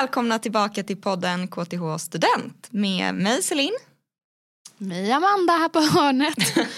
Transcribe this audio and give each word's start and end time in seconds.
välkomna 0.00 0.38
tillbaka 0.38 0.82
till 0.82 0.96
podden 0.96 1.48
KTH 1.48 1.96
Student 1.98 2.68
med 2.70 3.14
mig 3.14 3.42
Celine. 3.42 3.78
Mig 4.78 5.12
Amanda 5.12 5.52
här 5.52 5.68
på 5.68 5.80
hörnet. 5.80 6.68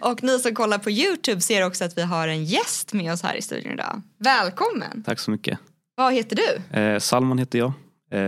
och 0.00 0.22
ni 0.22 0.38
som 0.38 0.54
kollar 0.54 0.78
på 0.78 0.90
Youtube 0.90 1.40
ser 1.40 1.66
också 1.66 1.84
att 1.84 1.98
vi 1.98 2.02
har 2.02 2.28
en 2.28 2.44
gäst 2.44 2.92
med 2.92 3.12
oss 3.12 3.22
här 3.22 3.34
i 3.34 3.42
studion 3.42 3.72
idag. 3.72 4.02
Välkommen! 4.18 5.02
Tack 5.02 5.18
så 5.18 5.30
mycket. 5.30 5.58
Vad 5.96 6.14
heter 6.14 6.36
du? 6.36 6.78
Eh, 6.78 6.98
Salman 6.98 7.38
heter 7.38 7.58
jag. 7.58 7.72
Eh, 8.12 8.20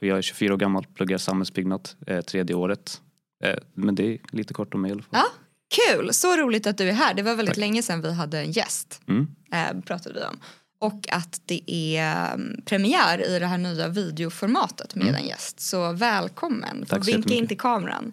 jag 0.00 0.18
är 0.18 0.22
24 0.22 0.54
år 0.54 0.58
gammal, 0.58 0.86
pluggar 0.94 1.18
samhällsbyggnad 1.18 1.88
eh, 2.06 2.20
tredje 2.20 2.56
året. 2.56 3.00
Eh, 3.44 3.56
men 3.74 3.94
det 3.94 4.14
är 4.14 4.18
lite 4.32 4.54
kort 4.54 4.74
om 4.74 4.80
mig 4.82 4.88
i 4.88 4.92
alla 4.92 5.02
fall. 5.02 5.20
Ja, 5.20 5.26
kul! 5.74 6.12
Så 6.12 6.36
roligt 6.36 6.66
att 6.66 6.78
du 6.78 6.88
är 6.88 6.92
här. 6.92 7.14
Det 7.14 7.22
var 7.22 7.34
väldigt 7.34 7.54
Tack. 7.54 7.60
länge 7.60 7.82
sedan 7.82 8.02
vi 8.02 8.12
hade 8.12 8.38
en 8.38 8.52
gäst. 8.52 9.02
Mm. 9.08 9.28
Eh, 9.52 9.80
pratade 9.80 10.14
vi 10.14 10.26
om. 10.26 10.40
Och 10.80 11.06
att 11.12 11.40
det 11.46 11.62
är 11.70 12.34
um, 12.34 12.56
premiär 12.64 13.26
i 13.28 13.38
det 13.38 13.46
här 13.46 13.58
nya 13.58 13.88
videoformatet 13.88 14.94
med 14.94 15.14
en 15.14 15.26
gäst. 15.26 15.60
Så 15.60 15.92
välkommen. 15.92 16.70
Mm. 16.76 16.86
Tack 16.86 17.04
så 17.04 17.10
vinka 17.12 17.34
in 17.34 17.46
till 17.46 17.58
kameran. 17.58 18.12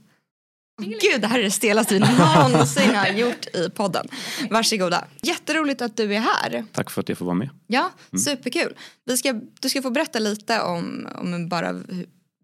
Gud, 0.81 1.21
det 1.21 1.27
här 1.27 1.39
är 1.39 1.43
det 1.43 1.51
stelaste 1.51 1.93
vi 1.93 1.99
någonsin 1.99 2.95
har 2.95 3.07
gjort 3.07 3.45
i 3.55 3.69
podden. 3.69 4.07
Varsågoda. 4.49 5.05
Jätteroligt 5.21 5.81
att 5.81 5.97
du 5.97 6.15
är 6.15 6.19
här. 6.19 6.65
Tack 6.71 6.89
för 6.89 7.01
att 7.01 7.09
jag 7.09 7.17
får 7.17 7.25
vara 7.25 7.35
med. 7.35 7.49
Ja, 7.67 7.91
Mm. 8.11 8.19
superkul. 8.21 8.75
Vi 9.05 9.17
ska, 9.17 9.33
du 9.59 9.69
ska 9.69 9.81
få 9.81 9.89
berätta 9.89 10.19
lite 10.19 10.61
om, 10.61 11.07
om 11.15 11.49
bara 11.49 11.81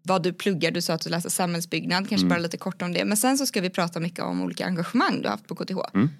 vad 0.02 0.22
du 0.22 0.32
pluggar. 0.32 0.70
Du 0.70 0.82
sa 0.82 0.92
att 0.94 1.00
du 1.00 1.10
läser 1.10 1.28
samhällsbyggnad, 1.30 2.08
kanske 2.08 2.26
Mm. 2.26 2.28
bara 2.28 2.38
lite 2.38 2.56
kort 2.56 2.82
om 2.82 2.92
det. 2.92 3.04
Men 3.04 3.16
sen 3.16 3.38
så 3.38 3.46
ska 3.46 3.60
vi 3.60 3.70
prata 3.70 4.00
mycket 4.00 4.20
om 4.24 4.42
olika 4.42 4.66
engagemang 4.66 5.18
du 5.22 5.28
har 5.28 5.30
haft 5.30 5.46
på 5.46 5.54
KTH. 5.54 5.78
Mm. 5.94 6.10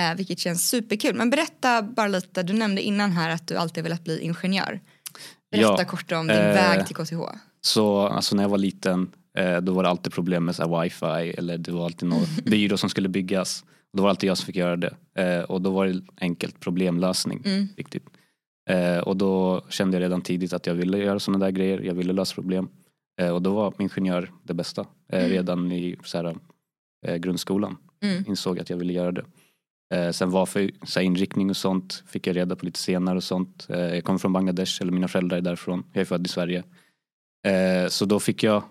Eh, 0.00 0.16
vilket 0.16 0.38
känns 0.38 0.68
superkul. 0.68 1.14
Men 1.14 1.30
berätta 1.30 1.82
bara 1.82 2.08
lite, 2.08 2.42
du 2.42 2.52
nämnde 2.52 2.82
innan 2.82 3.10
här 3.10 3.30
att 3.30 3.46
du 3.46 3.56
alltid 3.56 3.84
velat 3.84 4.04
bli 4.04 4.20
ingenjör. 4.20 4.80
Berätta 5.50 5.74
Ja, 5.78 5.84
kort 5.84 6.12
om 6.12 6.26
din 6.26 6.36
eh, 6.36 6.54
väg 6.54 6.86
till 6.86 6.96
KTH. 6.96 7.20
Så 7.60 8.00
alltså, 8.00 8.36
när 8.36 8.42
jag 8.42 8.50
var 8.50 8.58
liten 8.58 9.10
eh, 9.38 9.56
då 9.60 9.72
var 9.72 9.82
det 9.82 9.88
alltid 9.88 10.12
problem 10.12 10.44
med 10.44 10.56
så 10.56 10.62
här, 10.68 10.82
wifi 10.82 11.30
eller 11.38 11.58
det 11.58 11.72
var 11.72 11.84
alltid 11.84 12.08
någon 12.08 12.26
byrå 12.44 12.76
som 12.76 12.90
skulle 12.90 13.08
byggas. 13.08 13.64
Då 13.92 14.02
var 14.02 14.08
det 14.08 14.10
alltid 14.10 14.30
jag 14.30 14.38
som 14.38 14.46
fick 14.46 14.56
göra 14.56 14.76
det. 14.76 14.94
Eh, 15.18 15.40
och 15.42 15.60
då 15.62 15.70
var 15.70 15.86
det 15.86 16.00
enkelt 16.20 16.60
problemlösning. 16.60 17.42
Mm. 17.44 17.68
Viktigt. 17.76 18.04
Eh, 18.70 18.98
och 18.98 19.16
då 19.16 19.64
kände 19.68 19.96
jag 19.96 20.02
redan 20.02 20.22
tidigt 20.22 20.52
att 20.52 20.66
jag 20.66 20.74
ville 20.74 20.98
göra 20.98 21.20
sådana 21.20 21.44
där 21.44 21.52
grejer. 21.52 21.80
Jag 21.80 21.94
ville 21.94 22.12
lösa 22.12 22.34
problem. 22.34 22.68
Eh, 23.20 23.28
och 23.28 23.42
då 23.42 23.54
var 23.54 23.74
ingenjör 23.78 24.30
det 24.42 24.54
bästa. 24.54 24.80
Eh, 25.12 25.18
Mm. 25.18 25.30
Redan 25.30 25.72
i 25.72 25.96
så 26.04 26.18
här, 26.18 26.36
grundskolan. 27.16 27.76
Mm. 28.02 28.24
insåg 28.28 28.58
att 28.58 28.70
jag 28.70 28.76
ville 28.76 28.92
göra 28.92 29.12
det. 29.12 29.24
Eh, 29.94 30.10
sen 30.10 30.30
vad 30.30 30.48
för 30.48 30.70
så 30.86 31.00
här, 31.00 31.06
inriktning 31.06 31.50
och 31.50 31.56
sånt 31.56 32.02
fick 32.06 32.26
jag 32.26 32.36
reda 32.36 32.56
på 32.56 32.64
lite 32.66 32.78
senare 32.78 33.16
och 33.16 33.24
sånt. 33.24 33.66
Eh, 33.70 33.78
jag 33.80 34.04
kommer 34.04 34.18
från 34.18 34.32
Bangladesh, 34.32 34.82
eller 34.82 34.92
mina 34.92 35.08
föräldrar 35.08 35.36
är 35.38 35.42
därifrån. 35.42 35.84
Jag 35.92 36.00
är 36.00 36.04
född 36.04 36.26
i 36.26 36.28
Sverige. 36.28 36.64
Eh, 37.46 37.88
så 37.88 38.04
då 38.04 38.20
fick 38.20 38.42
jag, 38.42 38.62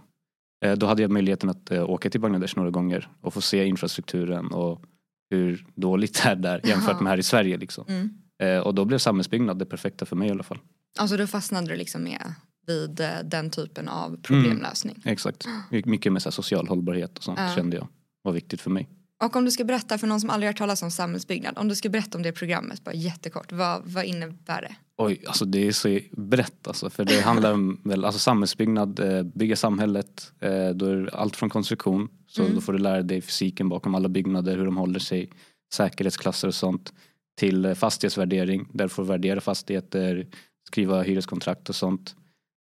eh, 0.66 0.73
då 0.73 0.86
hade 0.86 1.02
jag 1.02 1.11
möjligheten 1.11 1.50
att 1.50 1.72
eh, 1.72 1.89
åka 1.89 2.09
till 2.09 2.22
Bangladesh 2.22 2.53
några 2.58 2.70
gånger 2.70 3.09
och 3.22 3.34
få 3.34 3.42
se 3.42 3.66
infrastrukturen 3.66 4.48
och 4.48 4.81
hur 5.30 5.66
dåligt 5.76 6.23
det 6.23 6.30
är 6.30 6.36
där 6.36 6.61
jämfört 6.67 7.02
med 7.02 7.09
här 7.11 7.17
i 7.17 7.23
Sverige. 7.23 7.58
Liksom. 7.58 7.86
Mm. 7.88 8.09
Eh, 8.44 8.59
och 8.59 8.76
då 8.76 8.86
blev 8.86 8.98
samhällsbyggnad 8.98 9.59
det 9.59 9.66
perfekta 9.66 10.06
för 10.06 10.16
mig 10.16 10.28
i 10.28 10.31
alla 10.31 10.44
fall. 10.44 10.59
Alltså 11.00 11.17
då 11.17 11.28
fastnade 11.28 11.67
du 11.67 11.76
liksom 11.76 12.04
med 12.04 12.33
vid 12.67 13.02
den 13.23 13.50
typen 13.50 13.88
av 13.88 14.17
problemlösning. 14.22 15.02
Exakt. 15.06 15.48
My- 15.72 15.83
Mycket 15.86 16.14
med 16.14 16.22
så 16.22 16.31
social 16.31 16.67
hållbarhet 16.67 17.17
och 17.17 17.23
sånt 17.23 17.39
kände 17.56 17.78
jag 17.78 17.88
var 18.22 18.31
viktigt 18.31 18.61
för 18.61 18.70
mig. 18.70 18.88
Och 19.23 19.36
om 19.36 19.45
du 19.45 19.52
ska 19.52 19.64
berätta 19.64 19.98
för 19.98 20.08
någon 20.08 20.22
som 20.22 20.30
aldrig 20.30 20.48
har 20.48 20.52
hört 20.53 20.58
talas 20.58 20.84
om 20.84 20.92
samhällsbyggnad. 20.92 21.58
Om 21.58 21.67
du 21.67 21.76
ska 21.76 21.89
berätta 21.89 22.17
om 22.17 22.21
det 22.23 22.32
programmet 22.32 22.83
bara 22.83 22.95
jättekort. 22.95 23.52
Vad, 23.52 23.82
vad 23.86 24.05
innebär 24.05 24.61
det? 24.61 24.76
Oj, 24.98 25.23
alltså 25.27 25.45
det 25.45 25.67
är 25.67 25.71
så 25.71 25.99
brett 26.11 26.67
alltså. 26.67 26.89
För 26.89 27.05
det 27.05 27.21
handlar 27.21 27.54
om 27.54 27.82
väl, 27.86 28.05
alltså 28.05 28.20
samhällsbyggnad, 28.20 28.99
eh, 28.99 29.23
bygga 29.23 29.55
samhället. 29.55 30.32
Eh, 30.39 30.70
då 30.70 30.86
är 30.86 30.95
det 30.95 31.11
allt 31.14 31.36
från 31.36 31.49
konstruktion. 31.49 32.10
Så 32.27 32.42
Mm. 32.42 32.55
då 32.55 32.61
får 32.61 32.73
du 32.73 32.80
lära 32.80 33.02
dig 33.02 33.21
fysiken 33.21 33.70
bakom 33.70 33.95
alla 33.95 34.10
byggnader, 34.10 34.58
hur 34.58 34.66
de 34.66 34.77
håller 34.77 34.99
sig. 34.99 35.30
Säkerhetsklasser 35.73 36.48
och 36.48 36.55
sånt. 36.55 36.93
Till 37.38 37.66
eh, 37.66 37.73
fastighetsvärdering, 37.73 38.67
där 38.73 38.86
du 38.86 38.89
får 38.89 39.04
värdera 39.04 39.42
fastigheter, 39.42 40.27
skriva 40.67 41.02
hyreskontrakt 41.02 41.70
och 41.70 41.76
sånt. 41.76 42.16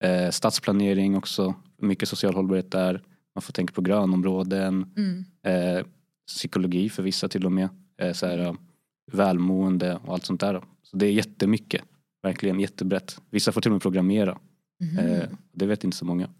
Eh, 0.04 0.30
stadsplanering 0.30 1.16
också, 1.16 1.54
mycket 1.82 2.08
social 2.08 2.34
hållbarhet 2.34 2.70
där. 2.70 3.02
Man 3.34 3.42
får 3.42 3.52
tänka 3.52 3.72
på 3.74 3.80
grönområden. 3.80 4.86
Mm. 4.96 5.24
Eh, 5.46 5.86
psykologi 6.26 6.88
för 6.88 7.02
vissa 7.02 7.28
till 7.28 7.46
och 7.46 7.52
med. 7.52 7.68
Eh, 8.02 8.12
så 8.12 8.26
här, 8.26 8.38
ja, 8.38 8.56
välmående 9.12 10.00
och 10.04 10.12
allt 10.14 10.24
sånt 10.26 10.40
där. 10.40 10.62
Så 10.82 10.96
det 10.96 11.06
är 11.06 11.12
jättemycket. 11.12 11.82
Verkligen 12.22 12.60
jättebrett. 12.60 13.20
Vissa 13.30 13.52
får 13.52 13.60
till 13.60 13.70
och 13.70 13.74
med 13.74 13.82
programmera. 13.82 14.38
Eh, 14.98 15.28
det 15.52 15.66
vet 15.66 15.84
inte 15.84 15.96
så 15.96 16.04
många. 16.04 16.30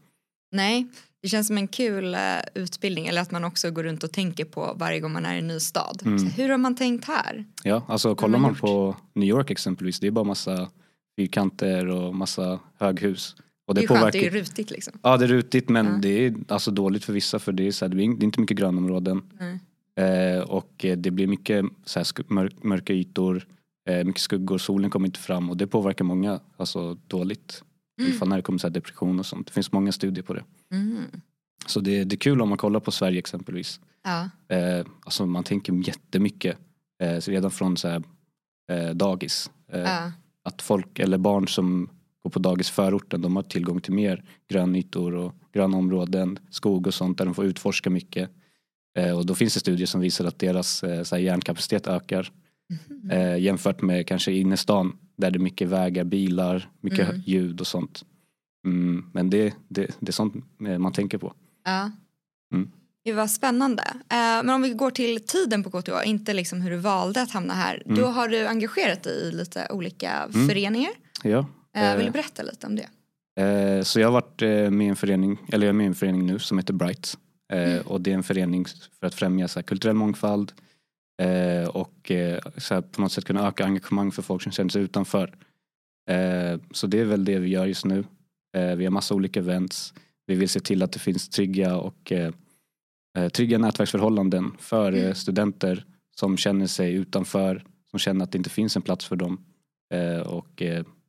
Nej, 0.52 0.86
det 1.22 1.28
känns 1.28 1.46
som 1.46 1.56
en 1.58 1.68
kul 1.68 2.14
eh, 2.14 2.20
utbildning. 2.54 3.06
Eller 3.06 3.22
att 3.22 3.30
man 3.30 3.44
också 3.44 3.70
går 3.70 3.82
runt 3.82 4.02
och 4.04 4.12
tänker 4.12 4.44
på 4.44 4.74
varje 4.78 5.00
gång 5.00 5.12
man 5.12 5.26
är 5.26 5.34
i 5.34 5.38
en 5.38 5.46
ny 5.48 5.60
stad. 5.60 6.02
Mm. 6.04 6.18
Så 6.18 6.26
hur 6.26 6.48
har 6.48 6.58
man 6.58 6.76
tänkt 6.76 7.04
här? 7.04 7.44
Ja, 7.62 7.82
alltså 7.88 8.14
kollar 8.14 8.38
man 8.38 8.50
gjort? 8.50 8.60
på 8.60 8.96
New 9.14 9.28
York 9.28 9.50
exempelvis. 9.50 10.00
Det 10.00 10.06
är 10.06 10.10
bara 10.10 10.24
massa 10.24 10.70
fyrkanter 11.18 11.86
och 11.86 12.14
massa 12.14 12.60
höghus. 12.78 13.36
Och 13.66 13.74
Det 13.74 13.80
det, 13.80 13.84
är 13.84 13.88
skönt, 13.88 14.00
påverkar 14.00 14.18
det 14.20 14.26
är 14.26 14.30
rutigt 14.30 14.70
liksom. 14.70 14.98
Ja 15.02 15.16
det 15.16 15.24
är 15.24 15.28
rutigt 15.28 15.68
men 15.68 15.86
Ja. 15.86 15.92
det 16.02 16.08
är 16.26 16.34
alltså 16.48 16.70
dåligt 16.70 17.04
för 17.04 17.12
vissa 17.12 17.38
för 17.38 17.52
det 17.52 17.66
är, 17.66 17.72
så 17.72 17.84
här, 17.84 17.94
det 17.94 18.02
är 18.02 18.24
inte 18.24 18.40
mycket 18.40 18.56
grönområden. 18.56 19.22
Nej. 19.40 19.60
Eh, 19.96 20.40
och 20.40 20.72
det 20.96 21.10
blir 21.10 21.26
mycket 21.26 21.64
så 21.84 21.98
här, 21.98 22.32
mörk, 22.32 22.62
mörka 22.62 22.92
ytor, 22.92 23.46
eh, 23.88 24.04
mycket 24.04 24.22
skuggor, 24.22 24.58
solen 24.58 24.90
kommer 24.90 25.06
inte 25.06 25.20
fram 25.20 25.50
och 25.50 25.56
det 25.56 25.66
påverkar 25.66 26.04
många 26.04 26.40
alltså, 26.56 26.94
dåligt. 27.06 27.62
Mm. 28.00 28.12
Ifall 28.12 28.28
när 28.28 28.36
det 28.36 28.42
kommer 28.42 28.58
så 28.58 28.66
här, 28.66 28.74
depression 28.74 29.18
och 29.18 29.26
sånt. 29.26 29.46
Det 29.46 29.52
finns 29.52 29.72
många 29.72 29.92
studier 29.92 30.24
på 30.24 30.34
det. 30.34 30.44
Mm. 30.72 31.04
Så 31.66 31.80
det, 31.80 32.04
det 32.04 32.14
är 32.14 32.18
kul 32.18 32.42
om 32.42 32.48
man 32.48 32.58
kollar 32.58 32.80
på 32.80 32.90
Sverige 32.90 33.18
exempelvis. 33.18 33.80
Ja. 34.04 34.30
Eh, 34.56 34.86
alltså 35.04 35.26
man 35.26 35.44
tänker 35.44 35.88
jättemycket 35.88 36.58
eh, 37.02 37.20
redan 37.20 37.50
från 37.50 37.76
så 37.76 37.88
här, 37.88 38.02
eh, 38.72 38.90
dagis. 38.90 39.50
Eh, 39.72 39.80
Ja. 39.80 40.12
Att 40.42 40.62
folk 40.62 40.98
eller 40.98 41.18
barn 41.18 41.48
som 41.48 41.88
går 42.22 42.30
på 42.30 42.38
dagis 42.38 42.70
förorten 42.70 43.22
de 43.22 43.36
har 43.36 43.42
tillgång 43.42 43.80
till 43.80 43.92
mer 43.92 44.24
grönytor 44.48 45.14
och 45.14 45.34
gröna 45.52 45.76
områden, 45.76 46.38
skog 46.50 46.86
och 46.86 46.94
sånt 46.94 47.18
där 47.18 47.24
de 47.24 47.34
får 47.34 47.44
utforska 47.44 47.90
mycket. 47.90 48.30
Eh, 48.96 49.16
och 49.18 49.26
då 49.26 49.34
finns 49.34 49.54
det 49.54 49.60
studier 49.60 49.86
som 49.86 50.00
visar 50.00 50.24
att 50.24 50.38
deras 50.38 50.82
eh, 50.82 51.02
så 51.02 51.18
hjärnkapacitet 51.18 51.86
ökar 51.86 52.32
eh, 53.10 53.38
jämfört 53.38 53.82
med 53.82 54.06
kanske 54.06 54.32
innerstan 54.32 54.96
där 55.16 55.30
det 55.30 55.36
är 55.36 55.40
mycket 55.40 55.68
vägar, 55.68 56.04
bilar, 56.04 56.68
mycket 56.80 57.08
Mm. 57.08 57.22
ljud 57.26 57.60
och 57.60 57.66
sånt. 57.66 58.04
Mm, 58.66 59.10
men 59.12 59.30
det, 59.30 59.54
det, 59.68 59.86
det 60.00 60.10
är 60.10 60.12
sånt 60.12 60.34
man 60.78 60.92
tänker 60.92 61.18
på. 61.18 61.32
Ja. 61.64 61.90
Mm. 62.54 62.70
Det 63.04 63.12
var 63.12 63.26
spännande. 63.26 63.84
Men 64.10 64.50
om 64.50 64.62
vi 64.62 64.70
går 64.70 64.90
till 64.90 65.26
tiden 65.26 65.62
på 65.62 65.70
KTH, 65.70 65.92
inte 66.04 66.34
liksom 66.34 66.60
hur 66.60 66.70
du 66.70 66.76
valde 66.76 67.22
att 67.22 67.30
hamna 67.30 67.54
här. 67.54 67.82
Mm. 67.86 67.98
Då 67.98 68.06
har 68.06 68.28
du 68.28 68.46
engagerat 68.46 69.02
dig 69.02 69.12
i 69.12 69.32
lite 69.32 69.66
olika 69.70 70.28
föreningar. 70.48 70.90
Ja. 71.22 71.46
Vill 71.96 72.06
du 72.06 72.12
berätta 72.12 72.42
lite 72.42 72.66
om 72.66 72.76
det? 72.76 73.84
Så 73.84 74.00
jag 74.00 74.06
har 74.06 74.12
varit 74.12 74.40
med 74.72 74.86
i 74.86 74.88
en 74.88 74.96
förening, 74.96 75.38
eller 75.52 75.66
jag 75.66 75.72
är 75.72 75.76
med 75.76 75.84
i 75.84 75.86
en 75.86 75.94
förening 75.94 76.26
nu 76.26 76.38
som 76.38 76.58
heter 76.58 76.74
Bright. 76.74 77.18
Eh, 77.52 77.86
och 77.86 78.00
det 78.00 78.10
är 78.10 78.14
en 78.14 78.22
förening 78.22 78.64
för 79.00 79.06
att 79.06 79.14
främja 79.14 79.48
så 79.48 79.58
här, 79.58 79.64
kulturell 79.64 79.96
mångfald 79.96 80.52
eh, 81.22 81.68
och 81.68 82.10
eh, 82.10 82.38
så 82.56 82.74
här, 82.74 82.80
på 82.80 83.00
något 83.00 83.12
sätt 83.12 83.24
kunna 83.24 83.48
öka 83.48 83.64
engagemang 83.64 84.12
för 84.12 84.22
folk 84.22 84.42
som 84.42 84.52
känner 84.52 84.70
sig 84.70 84.82
utanför. 84.82 85.34
Så 86.70 86.86
det 86.86 87.00
är 87.00 87.04
väl 87.04 87.24
det 87.24 87.38
vi 87.38 87.48
gör 87.48 87.66
just 87.66 87.84
nu. 87.84 88.04
Vi 88.52 88.84
har 88.84 88.90
massa 88.90 89.14
olika 89.14 89.40
events. 89.40 89.94
Vi 90.26 90.34
vill 90.34 90.48
se 90.48 90.60
till 90.60 90.82
att 90.82 90.92
det 90.92 90.98
finns 90.98 91.28
trygga 91.28 91.76
och 91.76 92.12
trygga 93.32 93.58
nätverksförhållanden 93.58 94.52
för 94.58 94.92
Mm. 94.92 95.14
studenter 95.14 95.84
som 96.16 96.36
känner 96.36 96.66
sig 96.66 96.94
utanför, 96.94 97.64
som 97.90 97.98
känner 97.98 98.24
att 98.24 98.32
det 98.32 98.38
inte 98.38 98.50
finns 98.50 98.76
en 98.76 98.82
plats 98.82 99.04
för 99.06 99.16
dem. 99.16 99.44
Och 100.26 100.62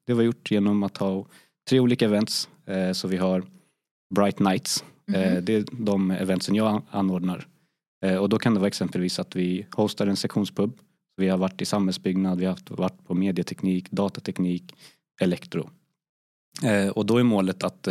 det 0.06 0.13
var 0.13 0.23
gjort 0.23 0.51
genom 0.51 0.83
att 0.83 0.97
ha 0.97 1.25
tre 1.69 1.79
olika 1.79 2.06
events. 2.06 2.50
Så 2.94 3.07
vi 3.07 3.17
har 3.17 3.44
Bright 4.15 4.39
Nights. 4.39 4.83
Mhm. 5.07 5.45
det 5.45 5.54
är 5.54 5.65
de 5.71 6.12
eventsen 6.12 6.56
jag 6.56 6.68
an- 6.68 6.81
anordnar. 6.92 7.48
Eh, 8.06 8.15
och 8.15 8.30
då 8.30 8.39
kan 8.39 8.54
det 8.54 8.59
vara 8.59 8.68
exempelvis 8.68 9.19
att 9.19 9.36
vi 9.36 9.65
hostar 9.71 10.07
en 10.07 10.15
sektionspub. 10.15 10.77
Vi 11.18 11.30
har 11.30 11.38
varit 11.38 11.62
i 11.62 11.65
samhällsbyggnad, 11.65 12.39
vi 12.39 12.45
har 12.45 12.57
varit 12.68 13.06
på 13.07 13.13
medieteknik, 13.13 13.92
datateknik, 13.92 14.74
elektro. 15.21 15.69
Eh, 16.63 16.88
och 16.89 17.06
då 17.06 17.18
är 17.18 17.24
målet 17.24 17.63
att 17.63 17.88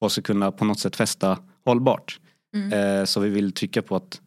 folk 0.00 0.12
ska 0.12 0.22
kunna 0.22 0.52
på 0.52 0.64
något 0.64 0.78
sätt 0.80 0.96
festa 0.96 1.38
hållbart. 1.64 2.20
Mm. 2.56 3.06
Så 3.06 3.20
vi 3.20 3.28
vill 3.28 3.52
trycka 3.52 3.82
på 3.82 3.96
att 3.96 4.20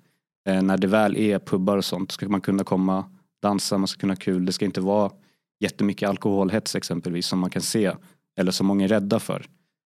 när 0.45 0.77
det 0.77 0.87
väl 0.87 1.17
är 1.17 1.39
pubbar 1.39 1.77
och 1.77 1.85
sånt 1.85 2.11
ska 2.11 2.29
man 2.29 2.41
kunna 2.41 2.63
komma, 2.63 3.05
dansa, 3.41 3.77
man 3.77 3.87
ska 3.87 3.99
kunna 3.99 4.13
ha 4.13 4.17
kul. 4.19 4.45
Det 4.45 4.51
ska 4.53 4.65
inte 4.65 4.81
vara 4.81 5.11
jättemycket 5.59 6.09
alkoholhets 6.09 6.75
exempelvis 6.75 7.27
som 7.27 7.39
man 7.39 7.49
kan 7.49 7.61
se 7.61 7.91
eller 8.39 8.51
som 8.51 8.67
många 8.67 8.83
är 8.83 8.87
rädda 8.87 9.19
för. 9.19 9.45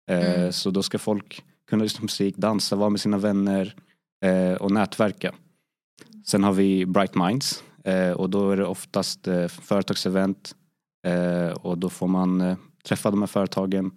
Mm. 0.09 0.51
Så 0.51 0.71
då 0.71 0.83
ska 0.83 0.99
folk 0.99 1.43
kunna 1.71 1.83
lyssna 1.83 1.97
på 1.97 2.03
musik, 2.03 2.37
dansa, 2.37 2.75
vara 2.75 2.89
med 2.89 3.01
sina 3.01 3.17
vänner 3.17 3.75
eh, 4.25 4.53
och 4.53 4.71
nätverka. 4.71 5.35
Sen 6.25 6.43
har 6.43 6.53
vi 6.53 6.85
Bright 6.85 7.15
Minds 7.15 7.63
eh, 7.83 8.11
och 8.11 8.29
då 8.29 8.51
är 8.51 8.57
det 8.57 8.65
oftast 8.65 9.27
eh, 9.27 9.47
företagsevent 9.47 10.55
eh, 11.07 11.49
och 11.51 11.77
då 11.77 11.89
får 11.89 12.07
man 12.07 12.41
eh, 12.41 12.57
träffa 12.83 13.11
de 13.11 13.21
här 13.21 13.27
företagen, 13.27 13.91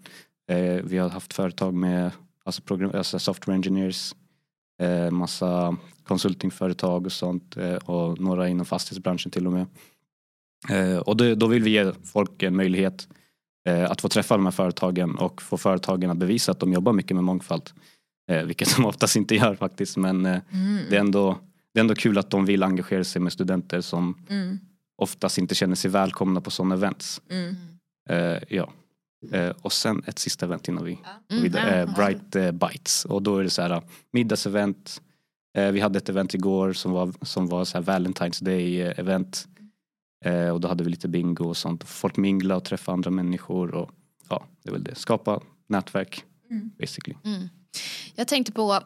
Eh, 0.49 0.82
vi 0.85 0.99
har 0.99 1.09
haft 1.09 1.35
företag 1.35 1.75
med 1.75 2.11
alltså, 2.44 2.62
program, 2.62 2.91
alltså 2.94 3.19
software 3.19 3.56
engineers, 3.56 4.15
eh, 4.81 5.11
massa 5.11 5.77
konsultingföretag 6.05 7.06
och 7.06 7.12
sånt 7.12 7.56
eh, 7.56 7.75
och 7.75 8.20
några 8.20 8.49
inom 8.49 8.67
fastighetsbranschen 8.67 9.31
till 9.31 9.47
och 9.47 9.53
med. 9.53 9.67
Eh, 10.70 10.99
och 10.99 11.17
det, 11.17 11.35
då 11.35 11.47
vill 11.47 11.62
vi 11.62 11.70
ge 11.70 11.93
folk 12.05 12.43
en 12.43 12.56
möjlighet 12.56 13.09
eh, 13.09 13.15
att 13.71 14.01
få 14.01 14.09
träffa 14.09 14.37
de 14.37 14.45
här 14.47 14.51
företagen 14.53 15.15
och 15.19 15.43
få 15.43 15.57
företagen 15.57 16.11
att 16.11 16.17
bevisa 16.17 16.53
att 16.53 16.61
de 16.61 16.73
jobbar 16.73 16.93
mycket 16.93 17.15
med 17.15 17.25
mångfald. 17.25 17.71
Eh, 18.31 18.43
vilket 18.45 18.77
de 18.77 18.85
oftast 18.87 19.17
inte 19.17 19.35
gör 19.35 19.55
faktiskt 19.55 19.97
men 19.97 20.27
eh, 20.27 20.41
Mm. 20.53 20.79
det, 20.91 20.97
är 20.97 21.01
ändå, 21.01 21.39
det 21.75 21.81
är 21.81 21.81
ändå 21.81 21.95
kul 21.95 22.19
att 22.19 22.31
de 22.31 22.45
vill 22.47 22.63
engagera 22.63 23.05
sig 23.05 23.23
med 23.23 23.33
studenter 23.33 23.81
som 23.81 24.25
Mm. 24.31 24.59
oftast 25.03 25.39
inte 25.39 25.55
känner 25.55 25.75
sig 25.75 25.91
välkomna 25.91 26.41
på 26.41 26.51
sådana 26.51 26.75
events. 26.75 27.23
Mm. 27.31 27.57
Eh, 28.11 28.43
ja. 28.49 28.71
Eh, 29.33 29.51
och 29.63 29.73
sen 29.73 30.03
ett 30.07 30.19
sista 30.19 30.47
event 30.47 30.69
innan 30.69 30.85
vi 30.85 30.95
går 30.95 31.03
Mm, 31.31 31.43
vidare. 31.43 31.83
Eh, 31.83 31.95
Bright 31.95 32.37
eh, 32.37 32.51
Bites. 32.53 33.05
Och 33.05 33.23
då 33.23 33.37
är 33.39 33.45
det 33.45 33.51
så 33.51 33.63
här 33.63 33.71
eh, 33.71 33.83
middagsevent. 34.13 35.03
Eh, 35.59 35.71
vi 35.71 35.81
hade 35.81 35.99
ett 35.99 36.09
event 36.09 36.35
igår 36.35 36.73
som 36.73 36.93
var, 36.93 37.13
som 37.23 37.47
var 37.47 37.65
så 37.65 37.79
här 37.79 37.85
Valentine's 37.85 38.45
Day 38.45 38.81
eh, 38.83 38.99
event. 38.99 39.49
Eh, 40.25 40.49
och 40.49 40.61
då 40.61 40.69
hade 40.69 40.85
vi 40.85 40.91
lite 40.91 41.09
bingo 41.09 41.44
och 41.49 41.56
sånt. 41.56 41.85
Folk 41.85 42.17
mingla 42.17 42.56
och 42.56 42.65
träffa 42.65 42.93
andra 42.93 43.11
människor. 43.11 43.75
Och, 43.75 43.91
ja, 44.29 44.44
det 44.62 44.69
är 44.71 44.73
väl 44.73 44.85
det. 44.85 44.94
Skapa 44.94 45.41
nätverk 45.69 46.25
Mm. 46.50 46.71
basically. 46.79 47.17
Mm. 47.25 47.49
Jag 48.15 48.29
tänkte 48.29 48.53
på, 48.53 48.81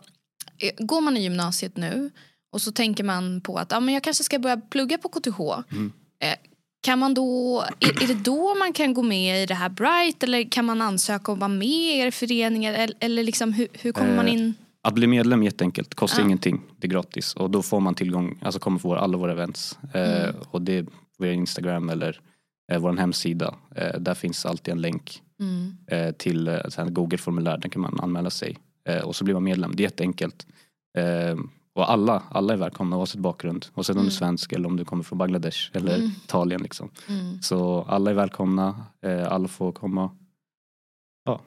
eh, 0.58 0.84
går 0.86 1.00
man 1.00 1.16
i 1.16 1.22
gymnasiet 1.22 1.76
nu 1.76 2.10
och 2.52 2.62
så 2.62 2.72
tänker 2.72 3.04
man 3.04 3.40
på 3.40 3.56
att 3.56 3.72
ja, 3.72 3.80
men 3.80 3.94
jag 3.94 4.02
kanske 4.02 4.24
ska 4.24 4.38
börja 4.38 4.56
plugga 4.56 4.98
på 4.98 5.08
KTH. 5.08 5.40
Mm. 5.72 5.92
Eh, 6.20 6.34
Kan 6.80 6.98
man 6.98 7.14
då, 7.14 7.60
är, 7.80 8.02
är 8.02 8.06
det 8.06 8.14
då 8.24 8.54
man 8.54 8.72
kan 8.72 8.94
gå 8.94 9.02
med 9.02 9.42
i 9.42 9.46
det 9.46 9.54
här 9.54 9.68
Bright 9.68 10.22
eller 10.22 10.50
kan 10.50 10.64
man 10.64 10.80
ansöka 10.82 11.32
och 11.32 11.38
vara 11.38 11.48
med 11.48 11.68
i 11.68 11.98
er 11.98 12.10
föreningar 12.10 12.72
eller, 12.72 12.96
eller 13.00 13.22
liksom, 13.22 13.52
hur, 13.52 13.68
hur 13.72 13.92
kommer 13.92 14.16
man 14.16 14.26
Eh, 14.26 14.32
in? 14.34 14.54
Att 14.82 14.94
bli 14.94 15.06
medlem 15.06 15.40
är 15.40 15.44
jätteenkelt, 15.44 15.94
kostar 15.94 16.18
Ja. 16.20 16.24
ingenting. 16.26 16.60
Det 16.78 16.86
är 16.86 16.90
gratis 16.90 17.34
och 17.34 17.50
då 17.50 17.62
får 17.62 17.80
man 17.80 17.94
tillgång, 17.94 18.38
alltså 18.42 18.60
kommer 18.60 18.78
få 18.78 18.94
alla 18.94 19.18
våra 19.18 19.32
events. 19.32 19.78
Eh, 19.94 20.22
Mm. 20.24 20.34
och 20.50 20.62
det 20.62 20.86
via 21.18 21.32
Instagram 21.32 21.90
eller 21.90 22.20
eh, 22.72 22.78
vår 22.80 22.92
hemsida. 22.96 23.54
Eh, 23.76 23.98
där 24.00 24.14
finns 24.14 24.46
alltid 24.46 24.72
en 24.72 24.80
länk 24.80 25.22
Mm. 25.40 25.76
eh, 25.86 26.12
till 26.12 26.48
eh, 26.48 26.84
Google-formulär, 26.88 27.58
där 27.58 27.68
kan 27.68 27.82
man 27.82 28.00
anmäla 28.00 28.30
sig. 28.30 28.56
Eh, 28.88 29.00
och 29.02 29.16
så 29.16 29.24
blir 29.24 29.34
man 29.34 29.44
medlem, 29.44 29.76
det 29.76 29.80
är 29.82 29.84
jätteenkelt. 29.84 30.46
Eh, 30.98 31.36
och 31.74 31.90
alla, 31.92 32.22
alla 32.30 32.52
är 32.52 32.56
välkomna 32.56 32.96
oavsett 32.96 33.20
bakgrund. 33.20 33.66
Oavsett 33.74 33.96
om 33.96 34.02
du 34.02 34.08
är 34.08 34.12
svensk 34.12 34.52
eller 34.52 34.66
om 34.68 34.76
du 34.76 34.84
kommer 34.84 35.02
från 35.02 35.18
Bangladesh 35.18 35.70
eller 35.72 35.96
Mm. 35.96 36.10
Italien. 36.24 36.62
Liksom. 36.62 36.90
Mm. 37.08 37.42
Så 37.42 37.82
alla 37.88 38.10
är 38.10 38.14
välkomna, 38.14 38.84
eh, 39.02 39.32
alla 39.32 39.48
får 39.48 39.72
komma. 39.72 40.10
Ja. 41.24 41.40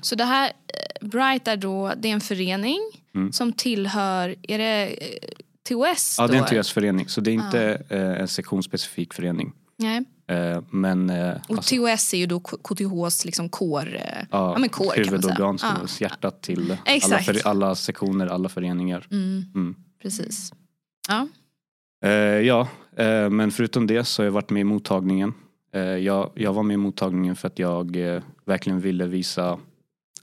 Så 0.00 0.14
det 0.14 0.24
här 0.24 0.52
Bright 1.00 1.48
är 1.48 1.56
då, 1.56 1.92
det 1.96 2.08
är 2.08 2.12
en 2.12 2.20
förening 2.20 2.78
Mm. 3.14 3.32
som 3.32 3.52
tillhör, 3.52 4.34
är 4.42 4.58
det 4.58 4.98
TOS 5.68 6.16
ja 6.18 6.26
det 6.26 6.36
är 6.36 6.42
en 6.42 6.46
TOS-förening 6.62 7.08
så 7.08 7.20
det 7.20 7.30
är 7.30 7.32
inte 7.32 7.82
eh, 7.88 8.20
en 8.20 8.28
sektionsspecifik 8.28 9.14
förening. 9.14 9.52
Nej. 9.76 10.04
Eh, 10.26 10.62
men 10.70 11.10
eh, 11.10 11.36
Och 11.48 11.56
alltså, 11.56 11.76
TOS 11.76 12.14
är 12.14 12.18
ju 12.18 12.26
då 12.26 12.40
KTHs 12.40 13.24
liksom 13.24 13.48
kår. 13.48 13.88
ja, 13.94 14.26
ja, 14.30 14.56
men 14.58 14.68
kår 14.68 14.84
kan 14.84 15.04
man 15.04 15.04
huvudorgan, 15.04 15.58
säga. 15.58 15.72
är 15.72 16.02
hjärtat 16.02 16.42
till 16.42 16.76
alla, 17.04 17.18
för, 17.18 17.46
alla 17.46 17.74
sektioner, 17.74 18.26
alla 18.26 18.48
föreningar. 18.48 19.06
Mm, 19.10 19.44
Mm. 19.54 19.74
precis. 20.02 20.52
Ja. 21.08 21.28
Eh, 22.04 22.10
ja, 22.20 22.68
eh, 22.96 23.30
men 23.30 23.50
förutom 23.50 23.86
det 23.86 24.04
så 24.04 24.22
har 24.22 24.24
jag 24.24 24.32
varit 24.32 24.50
med 24.50 24.60
i 24.60 24.64
mottagningen. 24.64 25.34
Eh, 25.74 25.80
jag, 25.82 26.30
jag 26.34 26.52
var 26.52 26.62
med 26.62 26.74
i 26.74 26.76
mottagningen 26.76 27.36
för 27.36 27.48
att 27.48 27.58
jag 27.58 27.96
verkligen 28.44 28.80
ville 28.80 29.06
visa 29.06 29.58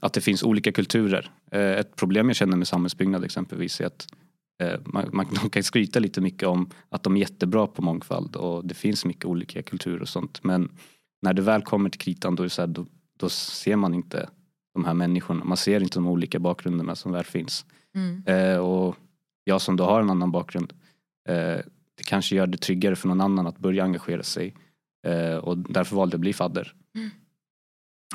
att 0.00 0.12
det 0.12 0.20
finns 0.20 0.42
olika 0.42 0.72
kulturer. 0.72 1.30
Ett 1.50 1.96
problem 1.96 2.28
jag 2.28 2.36
känner 2.36 2.56
med 2.56 2.68
samhällsbyggnad 2.68 3.24
exempelvis 3.24 3.80
är 3.80 3.86
att 3.86 4.06
man, 4.84 5.08
man 5.12 5.26
de 5.42 5.50
kan 5.50 5.62
skryta 5.62 5.98
lite 5.98 6.20
mycket 6.20 6.48
om 6.48 6.70
att 6.88 7.02
de 7.02 7.16
är 7.16 7.20
jättebra 7.20 7.66
på 7.66 7.82
mångfald 7.82 8.36
och 8.36 8.66
det 8.66 8.74
finns 8.74 9.04
mycket 9.04 9.24
olika 9.24 9.62
kulturer 9.62 10.02
och 10.02 10.08
sånt. 10.08 10.44
Men 10.44 10.70
när 11.22 11.32
det 11.32 11.42
väl 11.42 11.62
kommer 11.62 11.90
till 11.90 12.00
kritan 12.00 12.34
då, 12.36 12.42
är 12.42 12.48
så 12.48 12.62
här, 12.62 12.66
då, 12.66 12.86
då 13.16 13.28
ser 13.28 13.76
man 13.76 13.94
inte 13.94 14.28
de 14.74 14.84
här 14.84 14.94
människorna. 14.94 15.44
Man 15.44 15.56
ser 15.56 15.82
inte 15.82 15.98
de 15.98 16.06
olika 16.06 16.38
bakgrunderna 16.38 16.94
som 16.94 17.12
väl 17.12 17.24
finns. 17.24 17.66
Mm. 17.94 18.22
Eh, 18.26 18.58
och 18.58 18.96
jag 19.44 19.60
som 19.60 19.76
då 19.76 19.84
har 19.84 20.00
en 20.00 20.10
annan 20.10 20.30
bakgrund 20.30 20.72
eh, 21.28 21.60
det 21.96 22.04
kanske 22.04 22.36
gör 22.36 22.46
det 22.46 22.58
tryggare 22.58 22.96
för 22.96 23.08
någon 23.08 23.20
annan 23.20 23.46
att 23.46 23.58
börja 23.58 23.84
engagera 23.84 24.22
sig. 24.22 24.54
Eh, 25.06 25.36
och 25.36 25.58
därför 25.58 25.96
valde 25.96 26.14
jag 26.14 26.18
att 26.18 26.20
bli 26.20 26.32
fadder. 26.32 26.74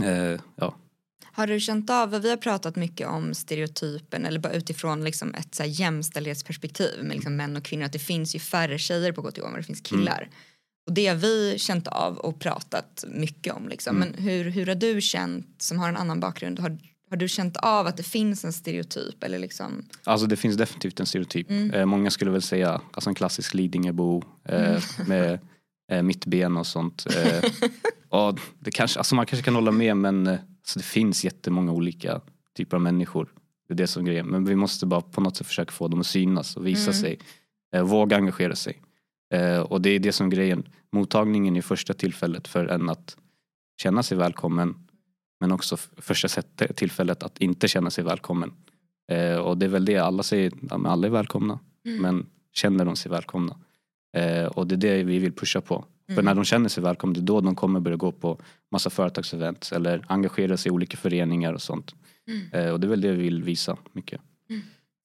Eh, 0.03 0.41
ja. 0.55 0.75
Har 1.23 1.47
du 1.47 1.59
känt 1.59 1.89
av, 1.89 2.21
vi 2.21 2.29
har 2.29 2.37
pratat 2.37 2.75
mycket 2.75 3.07
om 3.07 3.33
stereotypen 3.33 4.25
eller 4.25 4.39
bara 4.39 4.53
utifrån 4.53 5.03
liksom 5.03 5.33
ett 5.33 5.55
så 5.55 5.63
här 5.63 5.69
jämställdhetsperspektiv 5.69 7.03
med 7.03 7.15
liksom 7.15 7.35
män 7.35 7.57
och 7.57 7.63
kvinnor 7.63 7.85
att 7.85 7.93
det 7.93 7.99
finns 7.99 8.35
ju 8.35 8.39
färre 8.39 8.77
tjejer 8.77 9.11
på 9.11 9.21
KTH 9.21 9.39
än 9.39 9.51
vad 9.51 9.59
det 9.59 9.63
finns 9.63 9.81
killar. 9.81 10.29
Och 10.87 10.93
det 10.93 11.07
har 11.07 11.15
vi 11.15 11.55
känt 11.57 11.87
av 11.87 12.17
och 12.17 12.39
pratat 12.39 13.03
mycket 13.07 13.53
om 13.53 13.67
liksom. 13.69 13.95
Mm. 13.95 14.09
Men 14.09 14.23
hur, 14.23 14.49
hur 14.49 14.65
har 14.65 14.75
du 14.75 15.01
känt 15.01 15.55
som 15.57 15.79
har 15.79 15.89
en 15.89 15.97
annan 15.97 16.19
bakgrund? 16.19 16.59
Har, 16.59 16.77
har 17.09 17.17
du 17.17 17.27
känt 17.27 17.57
av 17.57 17.87
att 17.87 17.97
det 17.97 18.03
finns 18.03 18.45
en 18.45 18.53
stereotyp 18.53 19.23
eller 19.23 19.39
liksom? 19.39 19.85
Alltså 20.03 20.27
det 20.27 20.35
finns 20.35 20.57
definitivt 20.57 20.99
en 20.99 21.05
stereotyp. 21.05 21.49
Mm. 21.49 21.73
Eh, 21.73 21.85
många 21.85 22.11
skulle 22.11 22.31
väl 22.31 22.41
säga 22.41 22.81
alltså 22.91 23.09
en 23.09 23.15
klassisk 23.15 23.53
Lidingöbo 23.53 24.23
eh, 24.45 24.83
med 25.07 25.39
eh, 25.91 26.01
mittben 26.03 26.57
och 26.57 26.67
sånt. 26.67 27.05
Eh, 27.15 27.51
och 28.19 28.39
det 28.59 28.71
kanske, 28.71 28.99
alltså 28.99 29.15
man 29.15 29.25
kanske 29.25 29.45
kan 29.45 29.55
hålla 29.55 29.71
med 29.71 29.97
men 29.97 30.37
alltså 30.71 30.79
det 30.79 30.93
finns 30.93 31.23
jättemånga 31.23 31.71
olika 31.71 32.21
typer 32.57 32.77
av 32.77 32.81
människor. 32.81 33.33
Det 33.67 33.73
är 33.73 33.77
det 33.77 33.87
som 33.87 34.01
är 34.03 34.07
grejen. 34.07 34.27
Men 34.27 34.45
vi 34.45 34.55
måste 34.55 34.85
bara 34.85 35.01
på 35.01 35.21
något 35.21 35.37
sätt 35.37 35.47
försöka 35.47 35.71
få 35.71 35.87
dem 35.87 35.99
att 35.99 36.07
synas 36.07 36.57
och 36.57 36.67
visa 36.67 36.91
Mm. 36.91 37.01
sig. 37.01 37.19
Eh, 37.75 37.83
våga 37.83 38.17
engagera 38.17 38.55
sig. 38.55 38.81
Eh, 39.33 39.59
och 39.59 39.81
det 39.81 39.89
är 39.89 39.99
det 39.99 40.11
som 40.11 40.27
är 40.27 40.31
grejen. 40.31 40.63
Mottagningen 40.91 41.55
är 41.55 41.61
första 41.61 41.93
tillfället 41.93 42.47
för 42.47 42.65
en 42.65 42.89
att 42.89 43.17
känna 43.81 44.03
sig 44.03 44.17
välkommen. 44.17 44.87
Men 45.39 45.51
också 45.51 45.77
första 45.97 46.41
tillfället 46.75 47.23
att 47.23 47.37
inte 47.37 47.67
känna 47.67 47.89
sig 47.89 48.03
välkommen. 48.03 48.53
Eh, 49.11 49.35
och 49.35 49.57
det 49.57 49.65
är 49.65 49.69
väl 49.69 49.85
det 49.85 49.97
alla 49.97 50.23
säger, 50.23 50.51
ja, 50.69 50.81
alla 50.85 51.07
är 51.07 51.11
välkomna. 51.11 51.59
Mm. 51.85 52.01
Men 52.01 52.25
känner 52.53 52.85
de 52.85 52.95
sig 52.95 53.11
välkomna? 53.11 53.57
Och 54.51 54.67
det 54.67 54.75
är 54.75 54.77
det 54.77 55.03
vi 55.03 55.19
vill 55.19 55.33
pusha 55.33 55.61
på. 55.61 55.85
För 56.15 56.21
Mm. 56.21 56.25
när 56.25 56.35
de 56.35 56.45
känner 56.45 56.69
sig 56.69 56.83
välkomna, 56.83 57.13
det 57.13 57.19
är 57.19 57.21
då 57.21 57.41
de 57.41 57.55
kommer 57.55 57.79
börja 57.79 57.97
gå 57.97 58.11
på 58.11 58.41
massa 58.71 58.89
företagsevent 58.89 59.69
eller 59.75 60.05
engagera 60.07 60.57
sig 60.57 60.69
i 60.69 60.71
olika 60.71 60.97
föreningar 60.97 61.53
och 61.53 61.61
sånt. 61.61 61.95
Mm. 62.27 62.51
Eh, 62.67 62.71
och 62.73 62.79
det 62.79 62.87
är 62.87 62.89
väl 62.89 63.01
det 63.01 63.11
vi 63.11 63.23
vill 63.23 63.43
visa 63.43 63.77
mycket. 63.93 64.21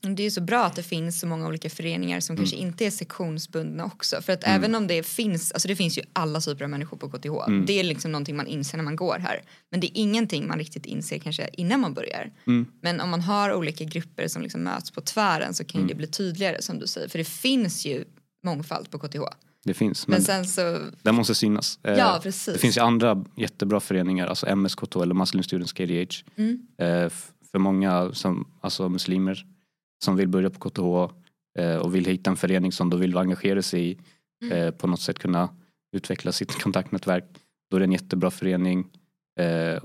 Det 0.00 0.22
är 0.22 0.24
ju 0.24 0.30
så 0.30 0.40
bra 0.40 0.64
att 0.64 0.76
det 0.76 0.82
finns 0.82 1.20
så 1.20 1.26
många 1.26 1.46
olika 1.46 1.70
föreningar 1.70 2.20
som 2.20 2.36
kanske 2.36 2.56
inte 2.56 2.86
är 2.86 2.90
sektionsbundna 2.90 3.84
också. 3.84 4.22
För 4.22 4.32
att 4.32 4.44
även 4.44 4.74
om 4.74 4.86
det 4.86 5.02
finns, 5.06 5.52
alltså 5.52 5.68
det 5.68 5.76
finns 5.76 5.98
ju 5.98 6.02
alla 6.12 6.40
typer 6.40 6.64
av 6.64 6.70
människor 6.70 6.96
på 6.96 7.08
KTH. 7.08 7.48
Mm. 7.48 7.66
Det 7.66 7.72
är 7.80 7.84
liksom 7.84 8.12
någonting 8.12 8.36
man 8.36 8.46
inser 8.46 8.76
när 8.78 8.84
man 8.84 8.96
går 8.96 9.18
här. 9.18 9.42
Men 9.70 9.80
det 9.80 9.86
är 9.86 9.90
ingenting 9.94 10.46
man 10.48 10.58
riktigt 10.58 10.86
inser 10.86 11.18
kanske 11.18 11.48
innan 11.52 11.80
man 11.80 11.94
börjar. 11.94 12.30
Mm. 12.46 12.66
Men 12.80 13.00
om 13.00 13.10
man 13.10 13.20
har 13.20 13.54
olika 13.54 13.84
grupper 13.84 14.28
som 14.28 14.42
liksom 14.42 14.62
möts 14.62 14.90
på 14.90 15.00
tvären 15.00 15.54
så 15.54 15.64
kan 15.64 15.86
det 15.86 15.94
bli 15.94 16.06
tydligare 16.06 16.62
som 16.62 16.78
du 16.78 16.86
säger. 16.86 17.08
För 17.08 17.18
det 17.18 17.28
finns 17.28 17.86
ju 17.86 18.04
mångfald 18.44 18.90
på 18.90 18.98
KTH. 18.98 19.20
Det 19.66 19.74
finns, 19.74 20.08
Men, 20.08 20.14
men 20.14 20.22
sen 20.22 20.44
så, 20.44 20.78
det 21.02 21.12
måste 21.12 21.34
synas. 21.34 21.78
Eh, 21.82 21.98
ja 21.98 22.20
precis. 22.22 22.54
Det 22.54 22.60
finns 22.60 22.76
ju 22.76 22.80
andra 22.80 23.24
jättebra 23.36 23.80
föreningar, 23.80 24.26
alltså 24.26 24.56
MSKT 24.56 24.96
eller 24.96 25.14
Muslim 25.14 25.42
Students 25.42 25.72
KDH. 25.72 26.22
Mm. 26.36 26.66
Eh, 26.78 27.10
för 27.50 27.58
många 27.58 28.12
som, 28.12 28.46
alltså 28.60 28.88
muslimer 28.88 29.46
som 30.04 30.16
vill 30.16 30.28
börja 30.28 30.50
på 30.50 30.70
KTH 30.70 31.14
eh, 31.58 31.76
och 31.76 31.94
vill 31.94 32.04
hitta 32.04 32.30
en 32.30 32.36
förening 32.36 32.72
som 32.72 32.90
de 32.90 33.00
vill 33.00 33.16
engagera 33.16 33.62
sig 33.62 33.90
i. 33.90 33.98
Mm. 34.44 34.72
På 34.72 34.86
något 34.86 35.00
sätt 35.00 35.18
kunna 35.18 35.48
utveckla 35.96 36.32
sitt 36.32 36.58
kontaktnätverk. 36.62 37.24
Då 37.70 37.76
är 37.76 37.80
det 37.80 37.86
en 37.86 37.92
jättebra 37.92 38.30
förening. 38.30 38.86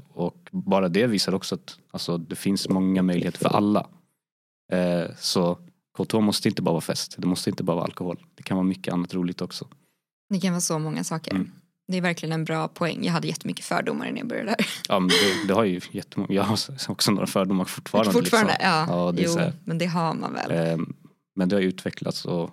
Och 0.07 0.49
bara 0.51 0.89
det 0.89 1.07
visar 1.07 1.33
också 1.35 1.55
att 1.55 1.77
alltså, 1.91 2.17
det 2.17 2.35
finns 2.35 2.69
många 2.69 3.01
möjligheter 3.01 3.39
för 3.39 3.49
alla. 3.49 3.87
Så 5.17 5.57
KTH 5.97 6.15
måste 6.19 6.47
inte 6.47 6.61
bara 6.61 6.71
vara 6.71 6.81
fest, 6.81 7.15
det 7.17 7.27
måste 7.27 7.49
inte 7.49 7.63
bara 7.63 7.75
vara 7.75 7.85
alkohol. 7.85 8.25
Det 8.35 8.43
kan 8.43 8.57
vara 8.57 8.67
mycket 8.67 8.93
annat 8.93 9.13
roligt 9.13 9.41
också. 9.41 9.67
Det 10.29 10.39
kan 10.39 10.51
vara 10.53 10.61
så 10.61 10.79
många 10.79 11.03
saker. 11.03 11.31
Mm. 11.31 11.51
Det 11.87 11.97
är 11.97 12.01
verkligen 12.01 12.33
en 12.33 12.43
bra 12.45 12.67
poäng. 12.67 13.03
Jag 13.05 13.13
hade 13.13 13.27
jättemycket 13.27 13.65
fördomar 13.65 14.11
när 14.11 14.17
jag 14.17 14.27
började 14.27 14.49
där. 14.49 14.65
Ja, 14.89 14.99
men 14.99 15.07
det, 15.09 15.47
det 15.47 15.53
har 15.53 15.63
ju 15.63 15.81
jättemånga, 15.91 16.33
jag 16.33 16.43
har 16.43 16.57
också 16.87 17.11
några 17.11 17.27
fördomar 17.27 17.65
fortfarande. 17.65 18.11
Fortfarande, 18.11 18.51
liksom. 18.51 18.67
ja. 18.69 18.85
Ja, 18.89 19.11
det 19.11 19.21
jo, 19.21 19.51
men 19.65 19.77
det 19.77 19.85
har 19.85 20.13
man 20.13 20.33
väl. 20.33 20.51
Eh, 20.51 20.85
men 21.35 21.49
det 21.49 21.55
har 21.55 21.61
utvecklats 21.61 22.25
och 22.25 22.49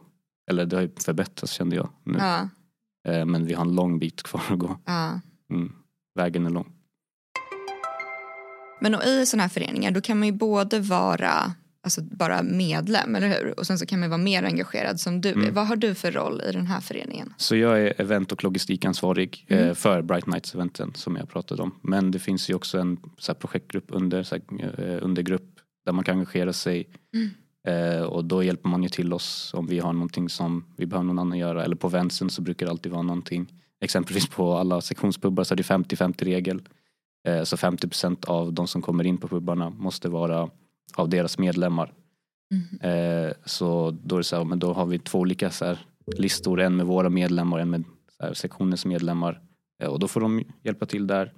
eller 0.51 0.67
det 0.67 0.77
har 0.77 0.83
ju 0.83 0.91
förbättrats 1.05 1.53
kände 1.53 1.77
jag 1.77 1.89
nu. 2.05 2.19
Ja, 2.19 2.49
Eh, 3.09 3.25
men 3.25 3.47
vi 3.47 3.55
har 3.55 3.65
en 3.65 3.75
lång 3.75 3.99
bit 3.99 4.23
kvar 4.23 4.43
att 4.49 4.59
gå. 4.59 4.79
ja. 4.87 5.21
Mm. 5.51 5.73
Vägen 6.15 6.47
är 6.47 6.51
lång. 6.51 6.73
Men 8.81 8.95
och 8.95 9.05
i 9.05 9.27
sådana 9.27 9.43
här 9.43 9.49
föreningar 9.49 9.91
då 9.91 10.01
kan 10.01 10.19
man 10.19 10.29
ju 10.29 10.33
både 10.33 10.81
vara 10.81 11.55
alltså 11.89 12.17
bara 12.17 12.43
medlem, 12.43 13.15
eller 13.17 13.29
hur? 13.29 13.59
Och 13.59 13.67
sen 13.67 13.79
så 13.79 13.87
kan 13.87 14.01
man 14.01 14.11
vara 14.11 14.19
mer 14.19 14.43
engagerad 14.43 15.01
som 15.01 15.21
du 15.21 15.29
är. 15.29 15.33
Mm. 15.35 15.55
Vad 15.55 15.67
har 15.67 15.77
du 15.77 15.95
för 15.95 16.13
roll 16.13 16.43
i 16.49 16.53
den 16.53 16.67
här 16.67 16.81
föreningen? 16.81 17.35
Så 17.37 17.57
jag 17.57 17.81
är 17.81 18.01
event 18.01 18.33
och 18.33 18.45
logistikansvarig 18.45 19.45
Mm. 19.49 19.69
eh, 19.69 19.75
för 19.75 20.03
Bright 20.03 20.27
Nights-eventen 20.27 20.93
som 20.95 21.17
jag 21.17 21.29
pratade 21.29 21.63
om. 21.63 21.75
Men 21.83 22.11
det 22.11 22.19
finns 22.19 22.51
ju 22.51 22.55
också 22.55 22.79
en 22.79 22.97
så 23.19 23.35
projektgrupp 23.35 23.85
under, 23.89 24.23
så 24.23 24.35
här, 24.35 24.75
eh, 24.79 24.99
undergrupp 25.05 25.51
där 25.87 25.93
man 25.93 26.05
kan 26.05 26.15
engagera 26.15 26.53
sig. 26.53 26.89
Mm. 27.15 27.31
Eh, 27.69 28.03
och 28.03 28.25
då 28.25 28.43
hjälper 28.43 28.69
man 28.69 28.83
ju 28.83 28.89
till 28.89 29.13
oss 29.13 29.51
om 29.55 29.67
vi 29.67 29.79
har 29.79 29.93
någonting 29.93 30.29
som 30.29 30.65
vi 30.77 30.87
behöver 30.87 31.07
någon 31.07 31.19
annan 31.19 31.39
göra. 31.39 31.65
Eller 31.65 31.77
på 31.77 31.87
eventsen 31.87 32.31
så 32.31 32.43
brukar 32.43 32.67
det 32.67 32.73
alltid 32.73 32.93
vara 32.93 33.03
någonting. 33.03 33.47
Exempelvis 33.81 34.27
på 34.29 34.55
alla 34.57 34.81
sektionspubbar 34.81 35.45
så 35.45 35.55
är 35.55 35.57
det 35.57 35.63
50-50 35.63 36.25
regel. 36.25 36.63
Eh, 37.29 37.43
så 37.43 37.57
50% 37.57 38.25
av 38.25 38.53
de 38.53 38.67
som 38.67 38.83
kommer 38.83 39.05
in 39.05 39.19
på 39.19 39.29
pubbarna 39.29 39.71
måste 39.71 40.09
vara 40.09 40.49
av 40.95 41.09
deras 41.09 41.39
medlemmar. 41.39 41.93
Mm. 42.55 43.27
Eh, 43.27 43.33
så 43.45 43.91
då 43.91 44.17
är 44.17 44.19
det 44.19 44.25
så 44.25 44.37
här, 44.37 44.45
men 44.45 44.59
då 44.59 44.73
har 44.73 44.87
vi 44.87 44.99
två 44.99 45.19
olika 45.19 45.51
så 45.51 45.65
här, 45.65 45.79
listor, 46.17 46.61
en 46.61 46.77
med 46.77 46.87
våra 46.87 47.09
medlemmar 47.09 47.57
och 47.57 47.63
en 47.63 47.71
med 47.71 47.85
här, 48.23 48.35
sektionens 48.35 48.85
medlemmar. 48.85 49.41
Eh, 49.83 49.89
och 49.89 49.99
då 49.99 50.09
får 50.09 50.21
de 50.21 50.45
hjälpa 50.63 50.87
till 50.87 51.07
där. 51.07 51.33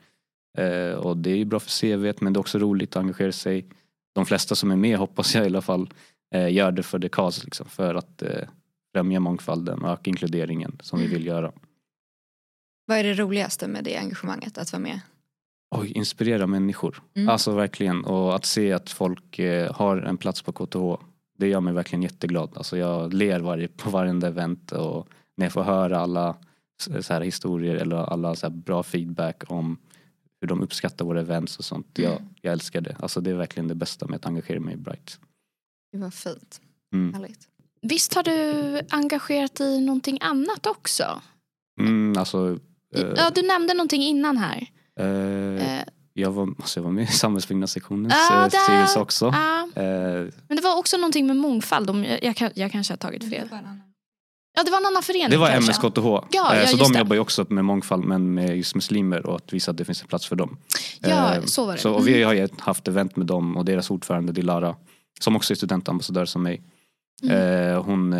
Eh, 0.58 0.94
och 0.94 1.16
det 1.16 1.30
är 1.30 1.36
ju 1.36 1.44
bra 1.44 1.60
för 1.60 1.70
CVt 1.70 2.20
men 2.20 2.32
det 2.32 2.36
är 2.36 2.40
också 2.40 2.58
roligt 2.58 2.96
att 2.96 3.00
engagera 3.00 3.32
sig. 3.32 3.66
De 4.12 4.26
flesta 4.26 4.54
som 4.54 4.70
är 4.70 4.76
med 4.76 4.98
hoppas 4.98 5.34
jag 5.34 5.44
i 5.44 5.46
alla 5.46 5.62
fall 5.62 5.90
eh, 6.34 6.52
gör 6.52 6.72
det 6.72 6.82
för 6.82 6.98
the 6.98 7.08
cause, 7.08 7.44
liksom, 7.44 7.66
för 7.66 7.94
att 7.94 8.22
eh, 8.22 8.48
främja 8.94 9.20
mångfalden 9.20 9.82
och 9.82 9.90
öka 9.90 10.10
inkluderingen 10.10 10.78
som 10.82 10.98
vi 10.98 11.06
vill 11.06 11.26
göra. 11.26 11.52
Vad 12.86 12.98
är 12.98 13.04
det 13.04 13.14
roligaste 13.14 13.68
med 13.68 13.84
det 13.84 13.96
engagemanget, 13.96 14.58
att 14.58 14.72
vara 14.72 14.82
med? 14.82 15.00
Oj, 15.70 15.92
inspirera 15.92 16.46
människor. 16.46 17.02
Mm. 17.14 17.28
Alltså 17.28 17.52
verkligen. 17.54 18.04
Och 18.04 18.34
att 18.34 18.44
se 18.44 18.72
att 18.72 18.90
folk 18.90 19.38
eh, 19.38 19.72
har 19.72 19.96
en 19.96 20.16
plats 20.16 20.42
på 20.42 20.52
KTH. 20.52 21.04
Det 21.38 21.48
gör 21.48 21.60
mig 21.60 21.74
verkligen 21.74 22.02
jätteglad. 22.02 22.50
Alltså 22.56 22.76
jag 22.78 23.14
ler 23.14 23.40
varje, 23.40 23.68
på 23.68 23.90
varenda 23.90 24.26
event 24.28 24.72
och 24.72 25.08
när 25.36 25.46
jag 25.46 25.52
får 25.52 25.62
höra 25.62 25.98
alla 26.00 26.36
s- 26.82 27.06
så 27.06 27.12
här 27.12 27.20
historier 27.20 27.74
eller 27.74 27.96
alla 27.96 28.34
så 28.36 28.46
här 28.46 28.54
bra 28.54 28.82
feedback 28.82 29.42
om 29.46 29.78
hur 30.40 30.48
de 30.48 30.62
uppskattar 30.62 31.04
våra 31.04 31.20
events 31.20 31.58
och 31.58 31.64
sånt. 31.64 31.86
Jag, 31.98 32.12
Mm. 32.12 32.28
jag 32.40 32.52
älskar 32.52 32.80
det. 32.80 32.96
Alltså 33.00 33.20
det 33.20 33.30
är 33.30 33.34
verkligen 33.34 33.68
det 33.68 33.74
bästa 33.74 34.06
med 34.06 34.16
att 34.16 34.26
engagera 34.26 34.60
mig 34.60 34.74
i 34.74 34.76
Bright. 34.76 35.20
Det 35.92 35.98
var 35.98 36.10
fint. 36.10 36.60
Mm. 36.94 37.14
Härligt. 37.14 37.48
Visst 37.82 38.14
har 38.14 38.22
du 38.22 38.80
engagerat 38.90 39.54
dig 39.54 39.76
i 39.76 39.80
någonting 39.80 40.18
annat 40.20 40.66
också? 40.66 41.22
Mm, 41.80 42.18
alltså, 42.18 42.58
eh, 42.96 43.00
Ja, 43.16 43.30
du 43.34 43.42
nämnde 43.42 43.74
någonting 43.74 44.02
innan 44.02 44.36
här. 44.36 44.66
Eh, 44.98 45.06
Eh, 45.06 45.82
jag, 46.14 46.30
var, 46.30 46.42
alltså 46.58 46.80
jag 46.80 46.84
var 46.84 46.90
med 46.90 47.04
i 47.04 47.06
samhällsbyggnadssektionens 47.06 48.14
Ja, 48.30 48.36
eh, 48.44 48.48
där- 48.50 48.58
styrelse 48.58 49.00
också. 49.00 49.26
ja, 49.34 49.60
Eh, 49.82 49.82
men 50.48 50.56
det 50.56 50.62
var 50.62 50.76
också 50.78 50.96
någonting 50.96 51.26
med 51.26 51.36
mångfald. 51.36 51.90
Om 51.90 52.04
jag, 52.04 52.18
jag, 52.40 52.50
jag 52.54 52.72
kanske 52.72 52.92
har 52.92 52.98
tagit 52.98 53.30
fel. 53.30 53.48
Ja, 54.56 54.62
det 54.64 54.70
var 54.70 54.78
en 54.78 54.86
annan 54.86 55.02
förening 55.02 55.30
Det 55.30 55.36
var 55.36 55.50
kanske. 55.50 55.72
MSKTH. 55.72 56.04
Ja, 56.30 56.54
Eh, 56.54 56.60
ja, 56.60 56.66
så 56.66 56.76
de 56.76 56.92
det. 56.92 56.98
jobbar 56.98 57.14
ju 57.14 57.20
också 57.20 57.46
med 57.48 57.64
mångfald 57.64 58.04
men 58.04 58.34
med 58.34 58.56
just 58.56 58.74
muslimer 58.74 59.26
och 59.26 59.36
att 59.36 59.52
visa 59.52 59.70
att 59.70 59.76
det 59.76 59.84
finns 59.84 60.02
en 60.02 60.08
plats 60.08 60.26
för 60.26 60.36
dem. 60.36 60.56
Ja, 61.00 61.34
Eh, 61.34 61.44
så 61.44 61.66
var 61.66 61.72
det. 61.72 61.78
Så, 61.78 61.92
och 61.92 62.08
vi 62.08 62.22
har 62.22 62.32
ju 62.34 62.48
haft 62.58 62.88
event 62.88 63.16
med 63.16 63.26
dem 63.26 63.56
och 63.56 63.64
deras 63.64 63.90
ordförande 63.90 64.32
Dilara 64.32 64.76
som 65.20 65.36
också 65.36 65.52
är 65.52 65.56
studentambassadör 65.56 66.24
som 66.24 66.42
mig. 66.42 66.62
Mm. 67.22 67.36
Eh, 67.72 67.82
hon 67.84 68.12
eh, 68.12 68.18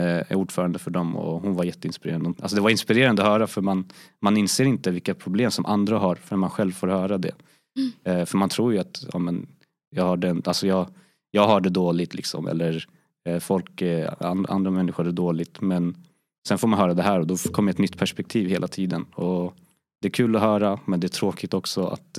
ordförande 0.51 0.79
för 0.79 0.91
dem 0.91 1.17
och 1.17 1.43
hon 1.43 1.55
var 1.55 1.65
jätteinspirerande. 1.65 2.29
Alltså 2.43 2.57
det 2.57 2.63
var 2.63 2.71
inspirerande 2.71 3.23
att 3.23 3.29
höra 3.29 3.47
för 3.47 3.61
man, 3.61 3.85
man 4.21 4.37
inser 4.37 4.65
inte 4.65 4.91
vilka 4.91 5.15
problem 5.15 5.51
som 5.51 5.67
andra 5.67 5.99
har 5.99 6.15
förrän 6.15 6.41
man 6.41 6.51
själv 6.51 6.73
får 6.73 6.89
höra 6.89 7.19
det. 7.19 7.35
Mm. 7.77 8.21
Eh, 8.21 8.27
för 8.27 8.39
man 8.39 8.49
tror 8.49 8.73
ju 8.73 8.79
att 8.79 9.05
ja, 9.13 9.19
men, 9.19 9.47
jag, 9.91 10.05
har 10.05 10.17
den, 10.17 10.43
alltså 10.45 10.67
jag, 10.67 10.87
jag 11.31 11.47
har 11.47 11.61
det 11.61 11.71
dåligt 11.71 12.15
liksom 12.15 12.47
eller 12.47 12.87
eh, 13.29 13.39
folk, 13.39 13.83
eh, 13.83 14.13
and, 14.21 14.51
andra 14.51 14.71
människor 14.71 15.05
har 15.05 15.11
det 15.11 15.17
dåligt 15.17 15.61
men 15.61 15.97
sen 16.49 16.59
får 16.59 16.69
man 16.69 16.79
höra 16.79 16.95
det 16.95 17.03
här 17.03 17.21
och 17.21 17.27
då 17.27 17.37
kommer 17.37 17.73
ett 17.73 17.79
nytt 17.79 17.99
perspektiv 17.99 18.49
hela 18.49 18.69
tiden. 18.69 19.05
Och 19.15 19.55
det 20.03 20.09
är 20.09 20.13
kul 20.13 20.37
att 20.37 20.43
höra 20.43 20.79
men 20.85 21.01
det 21.01 21.07
är 21.07 21.19
tråkigt 21.21 21.55
också 21.55 21.87
att 21.87 22.15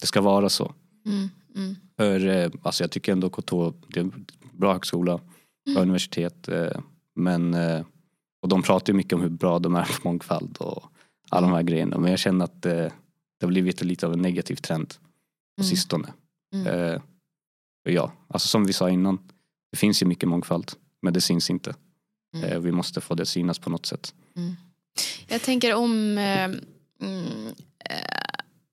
det 0.00 0.06
ska 0.06 0.20
vara 0.20 0.48
så. 0.48 0.72
Mm, 1.06 1.28
mm. 1.56 1.76
För 1.96 2.50
alltså 2.62 2.84
jag 2.84 2.90
tycker 2.90 3.12
ändå 3.12 3.30
KTH, 3.30 3.54
det 3.88 4.00
är 4.00 4.04
en 4.04 4.26
bra 4.52 4.72
högskola, 4.72 5.16
bra 5.16 5.24
Mm. 5.68 5.82
universitet. 5.82 6.48
Men, 7.18 7.54
eh, 7.54 7.84
och 8.42 8.48
de 8.48 8.62
pratar 8.62 8.92
ju 8.92 8.96
mycket 8.96 9.12
om 9.12 9.20
hur 9.20 9.28
bra 9.28 9.58
de 9.58 9.74
är 9.76 9.84
på 9.84 10.08
mångfald 10.08 10.56
och 10.56 10.82
alla 11.30 11.46
de 11.46 11.54
här 11.54 11.62
grejerna. 11.62 11.98
Men 11.98 12.10
jag 12.10 12.18
känner 12.18 12.44
att 12.44 12.66
eh, 12.66 12.72
det 12.72 13.46
har 13.46 13.48
blivit 13.48 13.82
lite 13.82 14.06
av 14.06 14.12
en 14.12 14.22
negativ 14.22 14.56
trend 14.56 14.88
på 15.56 15.62
Mm. 15.62 15.70
sistone. 15.70 16.12
Mm. 16.54 16.66
Eh, 16.66 17.00
ja, 17.82 18.12
alltså 18.28 18.48
som 18.48 18.64
vi 18.64 18.72
sa 18.72 18.90
innan, 18.90 19.18
det 19.70 19.76
finns 19.78 20.02
ju 20.02 20.06
mycket 20.06 20.28
mångfald. 20.28 20.72
Men 21.02 21.12
det 21.12 21.20
syns 21.20 21.50
inte. 21.50 21.74
Mm. 22.34 22.62
Vi 22.62 22.72
måste 22.72 23.00
få 23.00 23.14
det 23.14 23.26
synas 23.26 23.58
på 23.58 23.70
något 23.70 23.86
sätt. 23.86 24.14
Jag 25.28 25.42
tänker 25.42 25.74
om... 25.74 26.18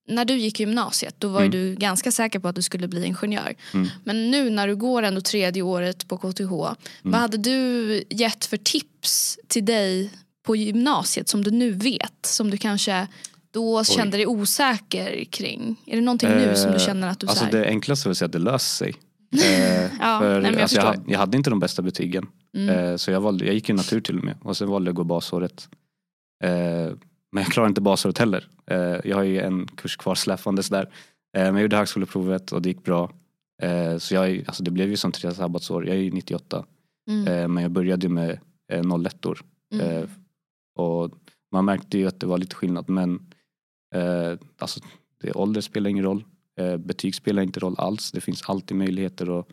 Eh, 0.08 0.12
eh, 0.12 0.16
när 0.16 0.26
du 0.26 0.34
gick 0.38 0.60
i 0.60 0.64
gymnasiet 0.64 1.16
då 1.18 1.28
var 1.28 1.40
Mm. 1.40 1.52
du 1.52 1.76
ganska 1.76 2.12
säker 2.12 2.40
på 2.40 2.48
att 2.48 2.56
du 2.56 2.62
skulle 2.62 2.88
bli 2.88 3.06
ingenjör. 3.06 3.56
Mm. 3.74 3.88
Men 4.04 4.32
nu 4.32 4.50
när 4.50 4.68
du 4.68 4.76
går 4.76 5.04
ändå 5.04 5.22
tredje 5.22 5.62
året 5.62 6.08
på 6.08 6.18
KTH. 6.18 6.42
Mm. 6.42 6.76
Vad 7.02 7.22
hade 7.22 7.38
du 7.38 8.04
gett 8.10 8.46
för 8.46 8.58
tips 8.58 9.40
till 9.48 9.66
dig 9.66 10.12
på 10.46 10.56
gymnasiet 10.56 11.30
som 11.30 11.44
du 11.44 11.52
nu 11.52 11.72
vet? 11.72 12.26
Som 12.26 12.50
du 12.52 12.58
kanske 12.58 13.08
då 13.52 13.84
kände 13.84 14.18
dig 14.18 14.28
osäker 14.28 15.24
kring? 15.24 15.76
Är 15.86 15.96
det 15.96 16.02
någonting 16.02 16.30
nu 16.30 16.56
som 16.56 16.72
du 16.72 16.78
Eh, 16.78 16.86
känner 16.86 17.08
att 17.08 17.20
du 17.20 17.28
Alltså 17.28 17.46
det 17.52 17.66
enklaste 17.66 18.10
är 18.10 18.12
att 18.12 18.18
säga 18.18 18.26
att 18.26 18.32
det 18.32 18.40
löser 18.40 18.86
sig. 18.86 18.96
Eh, 19.36 19.82
Ja, 20.02 20.20
för, 20.20 20.42
nej, 20.42 20.52
jag 20.54 20.62
alltså, 20.62 20.78
jag, 20.78 20.96
jag 21.08 21.20
hade 21.20 21.38
inte 21.38 21.50
de 21.50 21.60
bästa 21.60 21.82
betygen. 21.82 22.28
Mm. 22.58 22.70
Eh, 22.70 22.96
så 22.96 23.12
jag, 23.12 23.22
valde, 23.22 23.46
jag 23.46 23.54
gick 23.54 23.70
ju 23.70 23.76
natur 23.76 24.02
till 24.02 24.18
och 24.18 24.24
med 24.24 24.38
och 24.44 24.58
sen 24.58 24.70
valde 24.70 24.88
jag 24.90 24.94
att 24.94 24.98
gå 24.98 25.04
basåret. 25.04 25.70
Men 27.36 27.44
jag 27.44 27.54
klarade 27.54 27.70
inte 27.70 27.82
basåret 27.82 28.18
heller. 28.18 28.48
Eh, 28.66 29.00
jag 29.04 29.16
har 29.16 29.24
ju 29.24 29.40
en 29.40 29.68
kurs 29.68 29.98
kvar 29.98 30.16
släppandes 30.16 30.70
där. 30.70 30.84
Eh, 31.38 31.44
men 31.44 31.54
jag 31.54 31.62
gjorde 31.62 31.78
högskoleprovet 31.78 32.52
och 32.52 32.62
det 32.62 32.70
gick 32.70 32.84
bra. 32.84 33.12
Eh, 33.62 33.98
så 33.98 34.16
jag, 34.16 34.44
alltså 34.48 34.64
det 34.64 34.72
blev 34.72 34.90
ju 34.90 34.98
som 34.98 35.12
tre 35.12 35.32
sabbatsår. 35.32 35.88
Jag 35.88 35.96
är 35.96 36.02
ju 36.02 36.12
98. 36.12 36.66
Mm. 37.10 37.54
Men 37.54 37.64
jag 37.64 37.72
började 37.72 38.08
ju 38.08 38.14
med 38.14 38.40
eh, 38.72 39.06
01 39.06 39.26
år. 39.26 39.40
Mm. 39.74 40.08
Och 40.76 41.12
man 41.52 41.66
märkte 41.66 41.98
ju 41.98 42.08
att 42.08 42.20
det 42.20 42.28
var 42.28 42.38
lite 42.38 42.56
skillnad 42.56 42.90
men 42.90 43.20
alltså, 44.60 44.80
det, 45.22 45.32
ålder 45.32 45.62
spelar 45.62 45.90
ingen 45.90 46.04
roll. 46.04 46.24
Betyg 46.80 47.16
spelar 47.16 47.44
inte 47.44 47.60
roll 47.60 47.76
alls. 47.78 48.12
Det 48.12 48.22
finns 48.22 48.50
alltid 48.50 48.78
möjligheter 48.78 49.40
att 49.40 49.48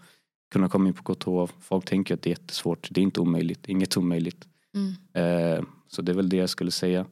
kunna 0.53 0.69
komma 0.69 0.89
in 0.89 0.95
på 0.95 1.15
KTH. 1.15 1.55
Folk 1.61 1.85
tänker 1.85 2.15
att 2.15 2.23
det 2.23 2.29
är 2.29 2.33
jättesvårt. 2.41 2.89
Det 2.91 3.01
är 3.01 3.03
inte 3.03 3.21
omöjligt. 3.21 3.69
Inget 3.69 3.97
omöjligt. 3.97 4.49
Mm. 4.75 5.67
Så 5.89 6.03
det 6.03 6.13
är 6.13 6.17
väl 6.17 6.29
det 6.29 6.37
jag 6.37 6.51
skulle 6.51 6.71
säga. 6.71 7.07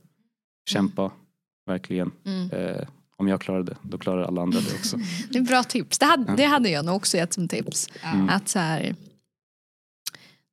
Kämpa, 0.68 1.10
verkligen. 1.66 2.10
Mm. 2.26 2.50
Eh, 2.50 2.88
om 3.16 3.28
jag 3.28 3.40
klarar 3.40 3.62
det, 3.62 3.76
då 3.82 3.98
klarar 3.98 4.22
alla 4.22 4.42
andra 4.42 4.60
det 4.60 4.74
också. 4.74 4.96
Det 5.30 5.38
är 5.38 5.42
bra 5.42 5.62
tips. 5.62 5.98
Det 5.98 6.06
hade, 6.06 6.36
det 6.36 6.44
hade 6.44 6.68
jag 6.70 6.84
nog 6.84 6.96
också 6.96 7.16
gett 7.16 7.32
som 7.32 7.48
tips. 7.48 7.88
Mm. 8.02 8.28
Att 8.28 8.48
så 8.48 8.58
här, 8.58 8.82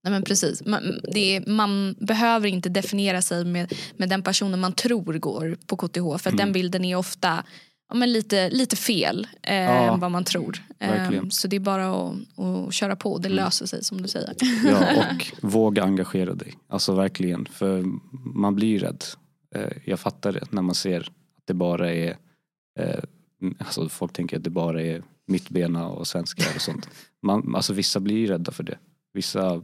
nej 0.03 0.11
men 0.11 0.23
precis. 0.23 0.65
Man, 0.65 0.99
det 1.13 1.35
är, 1.35 1.49
man 1.49 1.95
behöver 1.99 2.47
inte 2.47 2.69
definiera 2.69 3.21
sig 3.21 3.45
med, 3.45 3.73
med 3.97 4.09
den 4.09 4.21
personen 4.23 4.59
man 4.59 4.73
tror 4.73 5.13
går 5.13 5.57
på 5.65 5.77
KTH. 5.77 5.93
För 5.99 6.13
att 6.15 6.25
Mm. 6.27 6.37
den 6.37 6.51
bilden 6.51 6.85
är 6.85 6.95
ofta 6.95 7.43
ja, 7.89 7.95
men 7.95 8.11
lite, 8.13 8.49
lite 8.49 8.75
fel 8.75 9.27
eh, 9.43 9.55
Ja, 9.55 9.93
än 9.93 9.99
vad 9.99 10.11
man 10.11 10.23
tror. 10.23 10.63
Eh, 10.79 11.27
så 11.29 11.47
det 11.47 11.55
är 11.55 11.59
bara 11.59 11.89
att, 12.07 12.13
att 12.39 12.73
köra 12.73 12.95
på. 12.95 13.17
Det 13.17 13.27
Mm. 13.27 13.35
löser 13.35 13.65
sig 13.65 13.83
som 13.83 14.01
du 14.01 14.07
säger. 14.07 14.33
Ja, 14.65 15.03
och 15.43 15.51
våga 15.51 15.83
engagera 15.83 16.33
dig. 16.33 16.53
Alltså 16.69 16.95
verkligen. 16.95 17.45
För 17.45 17.83
man 18.35 18.55
blir 18.55 18.79
rädd. 18.79 19.03
Eh, 19.57 19.77
jag 19.85 19.99
fattar 19.99 20.31
det 20.31 20.51
när 20.51 20.61
man 20.61 20.75
ser 20.75 21.01
att 21.01 21.43
det 21.45 21.53
bara 21.53 21.93
är 21.93 22.17
eh, 22.79 23.03
Alltså 23.59 23.89
folk 23.89 24.13
tänker 24.13 24.37
att 24.37 24.43
det 24.43 24.49
bara 24.49 24.81
är 24.81 25.03
mittbena 25.27 25.87
och 25.87 26.07
svenskar 26.07 26.55
och 26.55 26.61
sånt. 26.61 26.89
Man, 27.21 27.55
alltså 27.55 27.73
vissa 27.73 27.99
blir 27.99 28.15
ju 28.17 28.27
rädda 28.27 28.51
för 28.51 28.63
det. 28.63 28.77
Vissa 29.13 29.63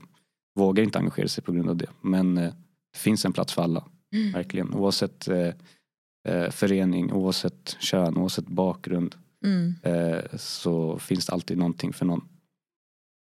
vågar 0.55 0.83
inte 0.83 1.00
engagera 1.00 1.27
sig 1.27 1.43
på 1.43 1.51
grund 1.51 1.69
av 1.69 1.75
det. 1.77 1.89
Men 2.01 2.38
eh, 2.38 2.53
det 2.93 2.97
finns 2.97 3.25
en 3.25 3.33
plats 3.33 3.53
för 3.53 3.62
alla. 3.62 3.88
Mm. 4.13 4.31
Verkligen. 4.31 4.73
Oavsett 4.73 5.27
eh, 5.27 6.50
förening, 6.50 7.13
oavsett 7.13 7.77
kön, 7.79 8.17
oavsett 8.17 8.47
bakgrund. 8.47 9.15
Mm. 9.45 9.73
Eh, 9.83 10.38
så 10.38 11.00
finns 11.00 11.25
det 11.25 11.33
alltid 11.33 11.57
någonting 11.57 11.93
för 11.93 12.05
någon. 12.05 12.27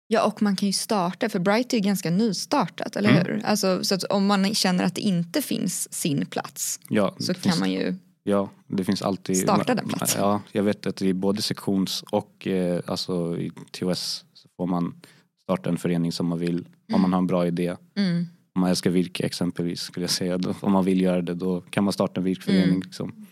Ja 0.08 0.26
och 0.26 0.42
man 0.42 0.56
kan 0.56 0.66
ju 0.66 0.72
starta, 0.72 1.28
för 1.28 1.38
Bright 1.38 1.72
är 1.72 1.76
ju 1.76 1.82
ganska 1.82 2.10
nystartat, 2.10 2.96
eller 2.96 3.10
Mm. 3.10 3.26
hur? 3.26 3.42
Alltså, 3.44 3.84
så 3.84 3.96
om 4.10 4.26
man 4.26 4.54
känner 4.54 4.84
att 4.84 4.94
det 4.94 5.00
inte 5.00 5.42
finns 5.42 5.92
sin 5.92 6.26
plats 6.26 6.80
Ja, 6.88 7.14
så 7.18 7.32
det 7.32 7.38
finns- 7.38 7.54
kan 7.54 7.60
man 7.60 7.70
ju 7.72 7.94
Ja, 8.28 8.50
det 8.66 8.84
finns 8.84 9.02
alltid. 9.02 9.36
Starta 9.36 9.74
den 9.74 9.88
platsen. 9.88 10.20
Ja, 10.22 10.40
jag 10.52 10.62
vet 10.62 10.86
att 10.86 11.02
i 11.02 11.14
både 11.14 11.42
sektions 11.42 12.04
och 12.10 12.46
eh, 12.46 12.80
alltså 12.86 13.38
i 13.38 13.50
TOS 13.70 14.24
så 14.34 14.48
får 14.56 14.66
man 14.66 14.94
starta 15.42 15.70
en 15.70 15.76
förening 15.78 16.12
som 16.12 16.26
man 16.26 16.38
vill. 16.38 16.68
Om 16.92 17.00
man 17.00 17.12
har 17.12 17.18
en 17.18 17.26
bra 17.26 17.46
idé. 17.46 17.76
mm. 17.96 18.26
Om 18.54 18.60
man 18.60 18.70
älskar 18.70 18.90
virke 18.90 19.22
exempelvis 19.26 19.80
skulle 19.80 20.04
jag 20.04 20.10
säga. 20.10 20.38
Då, 20.38 20.54
om 20.60 20.72
man 20.72 20.84
vill 20.84 21.00
göra 21.00 21.22
det 21.22 21.34
då 21.34 21.60
kan 21.60 21.84
man 21.84 21.92
starta 21.92 22.20
en 22.20 22.24
virkförening. 22.24 22.64
Mm. 22.68 22.80
Liksom. 22.80 23.26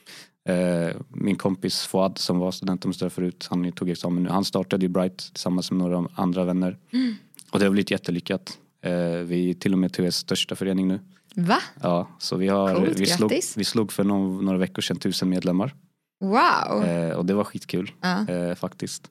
Eh, 0.48 0.96
min 1.08 1.36
kompis 1.36 1.86
Fouad 1.86 2.18
som 2.18 2.38
var 2.38 2.50
studentambassadör 2.50 3.10
förut, 3.10 3.46
han 3.50 3.72
tog 3.72 3.90
examen 3.90 4.22
nu. 4.22 4.28
Han 4.28 4.44
startade 4.44 4.84
ju 4.84 4.88
Bright 4.88 5.16
tillsammans 5.18 5.70
med 5.70 5.78
några 5.78 6.08
andra 6.14 6.44
vänner. 6.44 6.78
Mm. 6.92 7.14
Och 7.50 7.58
det 7.58 7.64
har 7.64 7.70
blivit 7.72 7.90
jättelyckat. 7.90 8.58
Eh, 8.82 8.92
vi 9.06 9.50
är 9.50 9.54
till 9.54 9.72
och 9.72 9.78
med 9.78 9.92
TVs 9.92 10.16
största 10.16 10.54
förening 10.56 10.88
nu. 10.88 11.00
Va? 11.36 11.58
Ja, 11.82 12.08
så 12.18 12.36
vi, 12.36 12.48
har, 12.48 12.74
Coolt, 12.74 13.00
vi, 13.00 13.06
slog, 13.06 13.30
grattis. 13.30 13.56
vi 13.56 13.64
slog 13.64 13.92
för 13.92 14.04
någon, 14.04 14.44
några 14.44 14.58
veckor 14.58 14.82
sedan 14.82 14.96
tusen 14.96 15.28
medlemmar. 15.28 15.74
Wow. 16.20 16.84
Eh, 16.84 17.10
och 17.16 17.26
det 17.26 17.34
var 17.34 17.44
skitkul 17.44 17.92
Ja. 18.00 18.28
eh, 18.28 18.54
faktiskt. 18.54 19.10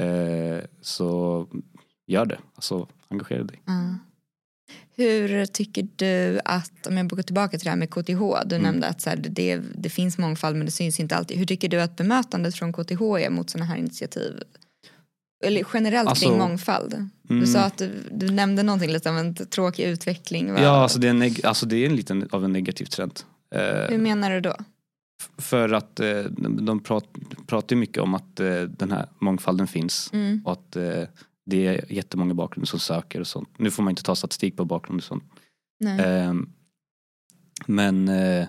Eh, 0.00 0.64
så 0.80 1.46
gör 2.06 2.26
det, 2.26 2.38
alltså 2.54 2.88
engagera 3.08 3.42
dig. 3.44 3.62
Ja. 3.64 3.94
Hur 5.00 5.46
tycker 5.46 5.88
du 5.96 6.40
att, 6.44 6.86
om 6.86 6.96
jag 6.96 7.08
går 7.08 7.22
tillbaka 7.22 7.58
till 7.58 7.64
det 7.64 7.70
här 7.70 7.76
med 7.76 7.90
KTH, 7.90 8.20
du 8.46 8.56
Mm. 8.56 8.62
nämnde 8.62 8.86
att 8.86 9.00
så 9.00 9.10
här, 9.10 9.16
det, 9.16 9.60
det 9.74 9.88
finns 9.90 10.18
mångfald 10.18 10.56
men 10.56 10.66
det 10.66 10.72
syns 10.72 11.00
inte 11.00 11.16
alltid. 11.16 11.38
Hur 11.38 11.46
tycker 11.46 11.68
du 11.68 11.80
att 11.80 11.96
bemötandet 11.96 12.54
från 12.54 12.72
KTH 12.72 13.02
är 13.02 13.30
mot 13.30 13.50
sådana 13.50 13.66
här 13.66 13.76
initiativ? 13.76 14.32
Eller 15.44 15.64
generellt 15.74 16.08
Alltså, 16.08 16.26
kring 16.28 16.38
mångfald. 16.38 17.08
Du 17.22 17.34
Mm. 17.34 17.46
sa 17.46 17.60
att 17.60 17.78
du, 17.78 17.90
du 18.12 18.30
nämnde 18.30 18.62
någonting 18.62 18.90
lite 18.92 19.10
om 19.10 19.16
en 19.16 19.34
tråkig 19.34 19.84
utveckling. 19.84 20.52
Vad- 20.52 20.62
Ja, 20.62 20.68
alltså 20.82 20.98
det, 20.98 21.06
är 21.08 21.10
en 21.10 21.34
alltså 21.44 21.66
det 21.66 21.76
är 21.76 21.86
en 21.86 21.96
liten 21.96 22.28
av 22.30 22.44
en 22.44 22.52
negativ 22.52 22.84
trend. 22.84 23.20
Eh, 23.54 23.90
Hur 23.90 23.98
menar 23.98 24.30
du 24.30 24.40
då? 24.40 24.54
För 25.38 25.72
att 25.72 26.00
eh, 26.00 26.22
de 26.60 26.80
prat, 26.82 27.04
pratar 27.46 27.76
ju 27.76 27.80
mycket 27.80 27.98
om 28.02 28.14
att 28.14 28.40
eh, 28.40 28.62
den 28.62 28.92
här 28.92 29.06
mångfalden 29.18 29.66
finns 29.66 30.10
Mm. 30.12 30.42
och 30.44 30.52
att 30.52 30.76
eh, 30.76 31.02
det 31.50 31.66
är 31.66 31.92
jättemånga 31.92 32.34
bakgrunder 32.34 32.66
som 32.66 32.78
söker 32.80 33.20
och 33.20 33.26
sånt. 33.26 33.48
Nu 33.58 33.70
får 33.70 33.82
man 33.82 33.90
inte 33.90 34.02
ta 34.02 34.14
statistik 34.14 34.56
på 34.56 34.64
bakgrund 34.64 35.00
och 35.00 35.04
sånt. 35.04 35.24
Ehm, 36.00 36.52
men 37.66 38.08
eh, 38.08 38.46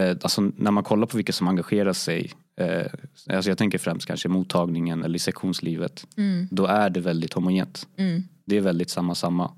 eh, 0.00 0.16
alltså 0.22 0.40
när 0.56 0.70
man 0.70 0.84
kollar 0.84 1.06
på 1.06 1.16
vilka 1.16 1.32
som 1.32 1.48
engagerar 1.48 1.92
sig, 1.92 2.32
eh, 2.60 2.86
alltså 3.30 3.50
jag 3.50 3.58
tänker 3.58 3.78
främst 3.78 4.06
kanske 4.06 4.28
mottagningen 4.28 5.02
eller 5.04 5.16
i 5.16 5.18
sektionslivet, 5.18 6.06
Mm. 6.16 6.48
då 6.50 6.66
är 6.66 6.90
det 6.90 7.00
väldigt 7.00 7.32
homogent. 7.32 7.88
Mm. 7.96 8.22
Det 8.44 8.56
är 8.56 8.60
väldigt 8.60 8.90
samma 8.90 9.14
samma. 9.14 9.54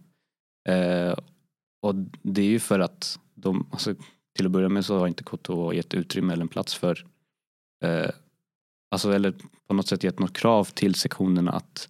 Eh, 0.68 1.14
och 1.82 1.94
det 2.22 2.40
är 2.42 2.46
ju 2.46 2.58
för 2.58 2.80
att 2.80 3.18
de, 3.34 3.66
alltså, 3.70 3.94
till 4.36 4.46
att 4.46 4.52
börja 4.52 4.68
med 4.68 4.84
så 4.84 4.98
har 4.98 5.06
inte 5.08 5.24
KTH 5.24 5.74
gett 5.74 5.94
utrymme 5.94 6.32
eller 6.32 6.42
en 6.42 6.48
plats 6.48 6.74
för 6.74 7.06
eh, 7.84 8.10
alltså, 8.90 9.12
eller 9.12 9.34
på 9.66 9.74
något 9.74 9.88
sätt 9.88 10.04
gett 10.04 10.18
något 10.18 10.36
krav 10.36 10.64
till 10.64 10.94
sektionerna 10.94 11.52
att 11.52 11.88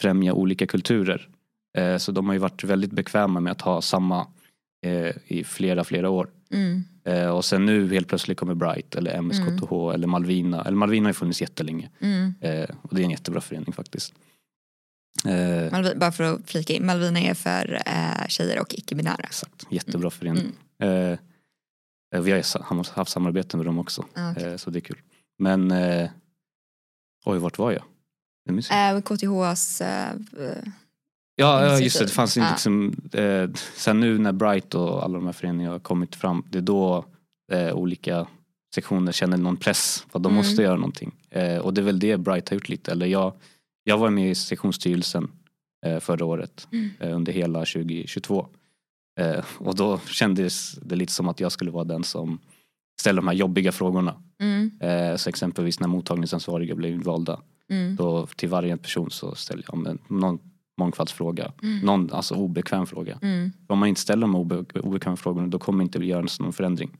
främja 0.00 0.32
olika 0.32 0.66
kulturer. 0.66 1.28
Eh, 1.78 1.96
så 1.96 2.12
de 2.12 2.26
har 2.26 2.32
ju 2.32 2.38
varit 2.38 2.64
väldigt 2.64 2.92
bekväma 2.92 3.40
med 3.40 3.50
att 3.52 3.60
ha 3.60 3.82
samma 3.82 4.26
eh, 4.86 5.16
i 5.26 5.44
flera, 5.44 5.84
flera 5.84 6.10
år. 6.10 6.30
Mm. 6.50 6.84
Eh, 7.04 7.28
och 7.28 7.44
sen 7.44 7.66
nu 7.66 7.92
helt 7.94 8.08
plötsligt 8.08 8.38
kommer 8.38 8.54
Bright 8.54 8.94
eller 8.94 9.22
MSKTH 9.22 9.72
eller 9.94 10.06
Malvina. 10.06 10.64
Eller 10.64 10.76
Malvina 10.76 11.04
har 11.04 11.10
ju 11.10 11.14
funnits 11.14 11.40
jättelänge. 11.40 11.90
Mm. 12.00 12.34
Och 12.82 12.94
det 12.94 13.00
är 13.00 13.04
en 13.04 13.10
jättebra 13.10 13.40
förening 13.40 13.72
faktiskt. 13.72 14.14
Eh, 15.24 15.72
Malvi, 15.72 15.94
bara 15.96 16.12
för 16.12 16.24
att 16.24 16.50
flika 16.50 16.72
in, 16.72 16.86
Malvina 16.86 17.20
är 17.20 17.34
för 17.34 17.82
tjejer 18.28 18.60
och 18.60 18.74
icke-binära. 18.74 19.24
Exakt, 19.24 19.66
jättebra 19.70 20.10
förening. 20.10 20.52
Mm. 20.78 21.12
Eh, 21.12 21.18
eh, 22.14 22.20
vi 22.22 22.32
har 22.32 22.94
haft 22.96 23.10
samarbete 23.10 23.56
med 23.56 23.66
dem 23.66 23.78
också, 23.78 24.04
Ah, 24.14 24.34
eh, 24.34 24.56
så 24.56 24.70
det 24.70 24.78
är 24.78 24.80
kul. 24.80 24.98
Men, 25.38 25.72
oj 27.24 27.38
vart 27.38 27.58
var 27.58 27.72
jag? 27.72 27.82
Eh, 28.96 29.00
KTHs 29.02 29.80
eh, 29.80 30.12
ja, 31.36 31.64
ja, 31.66 31.78
just 31.80 31.98
det, 31.98 32.04
det 32.04 32.10
fanns 32.10 32.36
inte 32.36 32.50
liksom, 32.50 32.94
eh, 33.12 33.50
sen 33.76 34.00
nu 34.00 34.18
när 34.18 34.32
Bright 34.32 34.74
och 34.74 35.04
alla 35.04 35.14
de 35.14 35.26
här 35.26 35.32
föreningarna 35.32 35.74
har 35.74 35.78
kommit 35.80 36.16
fram, 36.16 36.44
det 36.50 36.58
är 36.58 36.62
då 36.62 37.04
eh, 37.52 37.72
olika 37.74 38.26
sektioner 38.74 39.12
känner 39.12 39.36
någon 39.36 39.56
press 39.56 40.04
på 40.12 40.18
att 40.18 40.22
de 40.22 40.32
Mm. 40.32 40.36
måste 40.36 40.62
göra 40.62 40.76
någonting. 40.76 41.12
Eh, 41.30 41.58
och 41.58 41.74
det 41.74 41.80
är 41.80 41.84
väl 41.84 41.98
det 41.98 42.16
Bright 42.16 42.48
har 42.48 42.54
gjort 42.54 42.68
lite, 42.68 42.92
eller 42.92 43.06
jag, 43.06 43.32
jag 43.84 43.98
var 43.98 44.10
med 44.10 44.30
i 44.30 44.34
sektionsstyrelsen 44.34 45.28
eh, 45.86 46.00
förra 46.00 46.24
året 46.24 46.68
Mm. 46.72 46.90
under 47.00 47.32
hela 47.32 47.58
2022. 47.58 48.46
Eh, 49.20 49.44
och 49.58 49.74
då 49.74 49.98
kändes 49.98 50.72
det 50.72 50.96
lite 50.96 51.12
som 51.12 51.28
att 51.28 51.40
jag 51.40 51.52
skulle 51.52 51.70
vara 51.70 51.84
den 51.84 52.04
som 52.04 52.38
ställer 53.00 53.22
de 53.22 53.28
här 53.28 53.34
jobbiga 53.34 53.72
frågorna. 53.72 54.14
mm, 54.40 55.18
så 55.18 55.28
exempelvis 55.28 55.80
när 55.80 55.88
mottagningsansvariga 55.88 56.74
blev 56.74 56.92
invalda, 56.92 57.40
mm, 57.70 57.96
då 57.96 58.26
till 58.26 58.48
varje 58.48 58.76
person 58.76 59.10
så 59.10 59.34
ställer 59.34 59.64
jag 59.68 59.98
någon 60.08 60.38
mångfaldsfråga, 60.80 61.52
Mm. 61.62 61.78
någon 61.78 62.12
alltså 62.12 62.34
obekväm 62.34 62.86
fråga. 62.86 63.18
mm, 63.22 63.52
Om 63.68 63.78
man 63.78 63.88
inte 63.88 64.00
ställer 64.00 64.20
de 64.22 64.34
obe, 64.34 64.56
obekväma 64.80 65.16
frågorna 65.16 65.46
då 65.46 65.58
kommer 65.58 65.84
inte 65.84 65.98
göras 65.98 66.40
någon 66.40 66.52
förändring. 66.52 66.90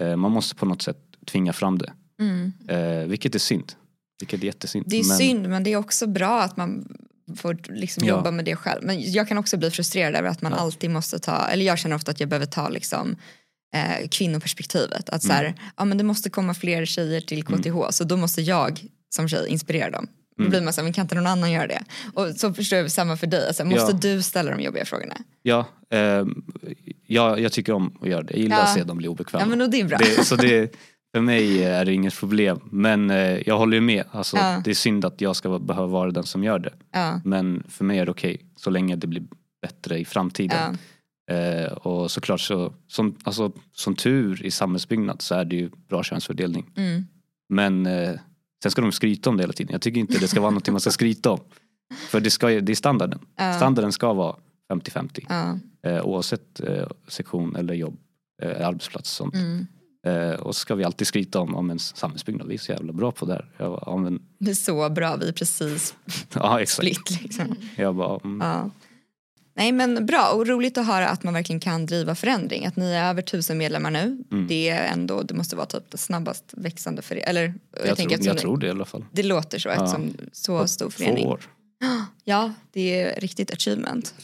Eh, 0.00 0.16
man 0.16 0.32
måste 0.32 0.54
på 0.54 0.66
något 0.66 0.82
sätt 0.82 0.98
tvinga 1.26 1.52
fram 1.52 1.78
det, 1.78 1.92
mm. 2.20 2.52
eh, 2.68 3.08
vilket 3.08 3.34
är 3.34 3.38
synd. 3.38 3.72
Vilket 4.20 4.40
är 4.42 4.44
jättesynd. 4.46 4.84
Det 4.88 4.96
är 5.00 5.08
Men- 5.08 5.16
synd 5.18 5.48
men 5.48 5.64
det 5.64 5.72
är 5.72 5.76
också 5.76 6.06
bra 6.06 6.42
att 6.42 6.56
man 6.56 6.96
får 7.36 7.58
liksom 7.68 8.04
Ja. 8.06 8.16
jobba 8.16 8.30
med 8.30 8.44
det 8.44 8.56
själv. 8.56 8.84
Men 8.84 9.12
jag 9.12 9.28
kan 9.28 9.38
också 9.38 9.56
bli 9.56 9.70
frustrerad 9.70 10.14
över 10.14 10.28
att 10.28 10.42
man 10.42 10.52
Ja. 10.52 10.58
alltid 10.58 10.90
måste 10.90 11.18
ta, 11.18 11.46
eller 11.48 11.64
jag 11.64 11.78
känner 11.78 11.96
ofta 11.96 12.10
att 12.10 12.20
jag 12.20 12.28
behöver 12.28 12.46
ta 12.46 12.68
liksom 12.68 13.16
eh, 13.74 14.08
kvinnoperspektivet. 14.08 15.08
Att 15.08 15.22
så 15.22 15.32
här, 15.32 15.44
Mm. 15.44 15.58
ja 15.76 15.84
men 15.84 15.98
det 15.98 16.04
måste 16.04 16.30
komma 16.30 16.54
fler 16.54 16.84
tjejer 16.84 17.20
till 17.20 17.44
KTH 17.44 17.90
så 17.90 18.04
då 18.04 18.16
måste 18.16 18.42
jag 18.42 18.80
som 19.14 19.28
tjej 19.28 19.48
inspirera 19.48 19.90
dem. 19.90 20.06
Då 20.36 20.42
Mm. 20.42 20.50
blir 20.50 20.60
man 20.62 20.72
så 20.72 20.80
här, 20.80 20.84
men 20.84 20.92
kan 20.92 21.02
inte 21.04 21.14
någon 21.14 21.26
annan 21.26 21.52
göra 21.52 21.66
det? 21.66 21.82
Och 22.14 22.28
så 22.36 22.52
förstår 22.54 22.78
jag 22.78 22.90
samma 22.90 23.16
för 23.16 23.26
dig, 23.26 23.46
alltså, 23.46 23.64
måste 23.64 23.92
Ja. 23.92 23.98
du 24.14 24.22
ställa 24.22 24.50
de 24.56 24.60
jobbiga 24.62 24.84
frågorna? 24.84 25.14
Ja, 25.42 25.66
ehm, 25.90 26.44
ja, 27.06 27.38
jag 27.38 27.52
tycker 27.52 27.72
om 27.72 27.98
att 28.02 28.08
göra 28.08 28.22
det. 28.22 28.32
Jag 28.34 28.40
gillar 28.42 28.56
Ja. 28.56 28.62
att 28.62 28.74
se 28.74 28.84
dem 28.84 28.96
bli 28.96 29.08
obekväma. 29.08 29.42
Ja 29.44 29.56
men 29.56 29.70
det 29.70 29.80
är 29.80 29.84
bra. 29.84 29.98
det, 29.98 30.24
så 30.24 30.36
det, 30.36 30.74
för 31.14 31.20
mig 31.20 31.64
är 31.64 31.84
det 31.84 31.92
inget 31.94 32.14
problem. 32.18 32.60
Men 32.70 33.10
eh, 33.10 33.48
jag 33.48 33.58
håller 33.58 33.74
ju 33.74 33.80
med. 33.80 34.04
Alltså, 34.10 34.36
Ja. 34.36 34.60
Det 34.64 34.70
är 34.70 34.74
synd 34.74 35.04
att 35.04 35.20
jag 35.20 35.36
ska 35.36 35.58
behöva 35.58 35.86
vara 35.86 36.10
den 36.10 36.24
som 36.24 36.44
gör 36.44 36.58
det. 36.58 36.72
ja, 36.92 37.20
Men 37.24 37.62
för 37.68 37.84
mig 37.84 37.98
är 37.98 38.04
det 38.04 38.10
okej. 38.10 38.40
så 38.56 38.70
länge 38.70 38.96
det 38.96 39.06
blir 39.06 39.22
bättre 39.62 39.98
i 39.98 40.04
framtiden. 40.04 40.78
Eh, 41.30 41.72
och 41.72 42.10
såklart 42.10 42.40
så, 42.40 42.74
som, 42.88 43.16
alltså, 43.24 43.52
som 43.72 43.94
tur 43.96 44.46
i 44.46 44.50
samhällsbyggnad 44.50 45.22
så 45.22 45.34
är 45.34 45.44
det 45.44 45.56
ju 45.56 45.70
bra 45.88 46.02
könsfördelning. 46.02 46.70
mm, 46.76 47.06
Men 47.48 47.86
eh, 47.86 48.10
sen 48.62 48.70
ska 48.70 48.82
de 48.82 48.92
skryta 48.92 49.30
om 49.30 49.36
det 49.36 49.42
hela 49.42 49.52
tiden. 49.52 49.72
Jag 49.72 49.82
tycker 49.82 50.00
inte 50.00 50.18
det 50.18 50.28
ska 50.28 50.40
vara 50.40 50.50
något 50.50 50.68
man 50.70 50.80
ska 50.80 50.90
skryta 50.90 51.30
om. 51.30 51.40
För 52.08 52.20
det, 52.20 52.30
ska, 52.30 52.46
det 52.48 52.72
är 52.72 52.76
standarden. 52.76 53.18
ja, 53.36 53.52
Standarden 53.52 53.92
ska 53.92 54.12
vara 54.12 54.36
50-50. 54.72 55.24
ja, 55.28 55.58
Eh, 55.84 56.02
oavsett 56.02 56.60
eh, 56.60 56.86
sektion 57.08 57.56
eller 57.56 57.74
jobb, 57.74 57.96
eh, 58.42 58.66
arbetsplats 58.68 59.20
och 59.20 59.24
sånt. 59.26 59.34
mm. 59.34 59.66
Eh, 60.06 60.32
och 60.40 60.54
så 60.54 60.58
ska 60.60 60.74
vi 60.74 60.84
alltid 60.84 61.06
skryta 61.06 61.40
om, 61.40 61.54
om 61.56 61.70
en 61.70 61.78
samhällsbyggnad. 61.78 62.48
Vi 62.48 62.54
är 62.54 62.58
så 62.58 62.72
jävla 62.72 62.92
bra 62.92 63.12
på 63.12 63.26
det 63.26 63.32
här. 63.32 63.50
Jag 63.56 63.70
bara, 63.70 63.96
men, 63.96 64.22
Det 64.38 64.50
är 64.50 64.54
så 64.54 64.88
bra, 64.90 65.16
vi 65.16 65.28
är 65.28 65.32
precis 65.32 65.94
ja 66.34 66.60
exakt. 66.60 66.76
split 66.88 67.22
liksom. 67.22 67.56
Jag 67.76 67.94
bara, 67.94 68.20
mm, 68.24 68.40
Ja. 68.48 68.70
Nej 69.54 69.72
men 69.72 70.06
bra 70.06 70.28
och 70.30 70.46
roligt 70.46 70.78
att 70.78 70.86
höra 70.86 71.08
att 71.08 71.22
man 71.22 71.34
verkligen 71.34 71.60
kan 71.60 71.86
driva 71.86 72.14
förändring. 72.14 72.66
Att 72.66 72.76
ni 72.76 72.92
är 72.92 73.04
över 73.10 73.22
tusen 73.22 73.58
medlemmar 73.58 73.90
nu. 73.90 74.24
Mm. 74.32 74.46
Det 74.48 74.68
är 74.68 74.92
ändå, 74.92 75.22
det 75.22 75.34
måste 75.34 75.56
vara 75.56 75.66
typ 75.66 75.90
det 75.90 75.98
snabbast 75.98 76.44
växande 76.56 77.02
för 77.02 77.16
Eller 77.16 77.54
jag, 77.76 77.86
jag, 77.88 77.96
tänker 77.96 78.16
tror, 78.16 78.26
jag 78.26 78.36
det, 78.36 78.40
tror 78.40 78.56
det 78.58 78.66
i 78.66 78.70
alla 78.70 78.84
fall. 78.84 79.04
det 79.12 79.22
låter 79.22 79.58
så 79.58 79.68
Ja. 79.68 79.72
eftersom 79.74 80.14
så 80.32 80.66
stor 80.68 80.84
Två 80.86 80.90
förening. 80.90 81.26
år. 81.26 81.40
Ja, 82.24 82.52
det 82.72 83.00
är 83.02 83.20
riktigt 83.20 83.50
achievement. 83.52 84.14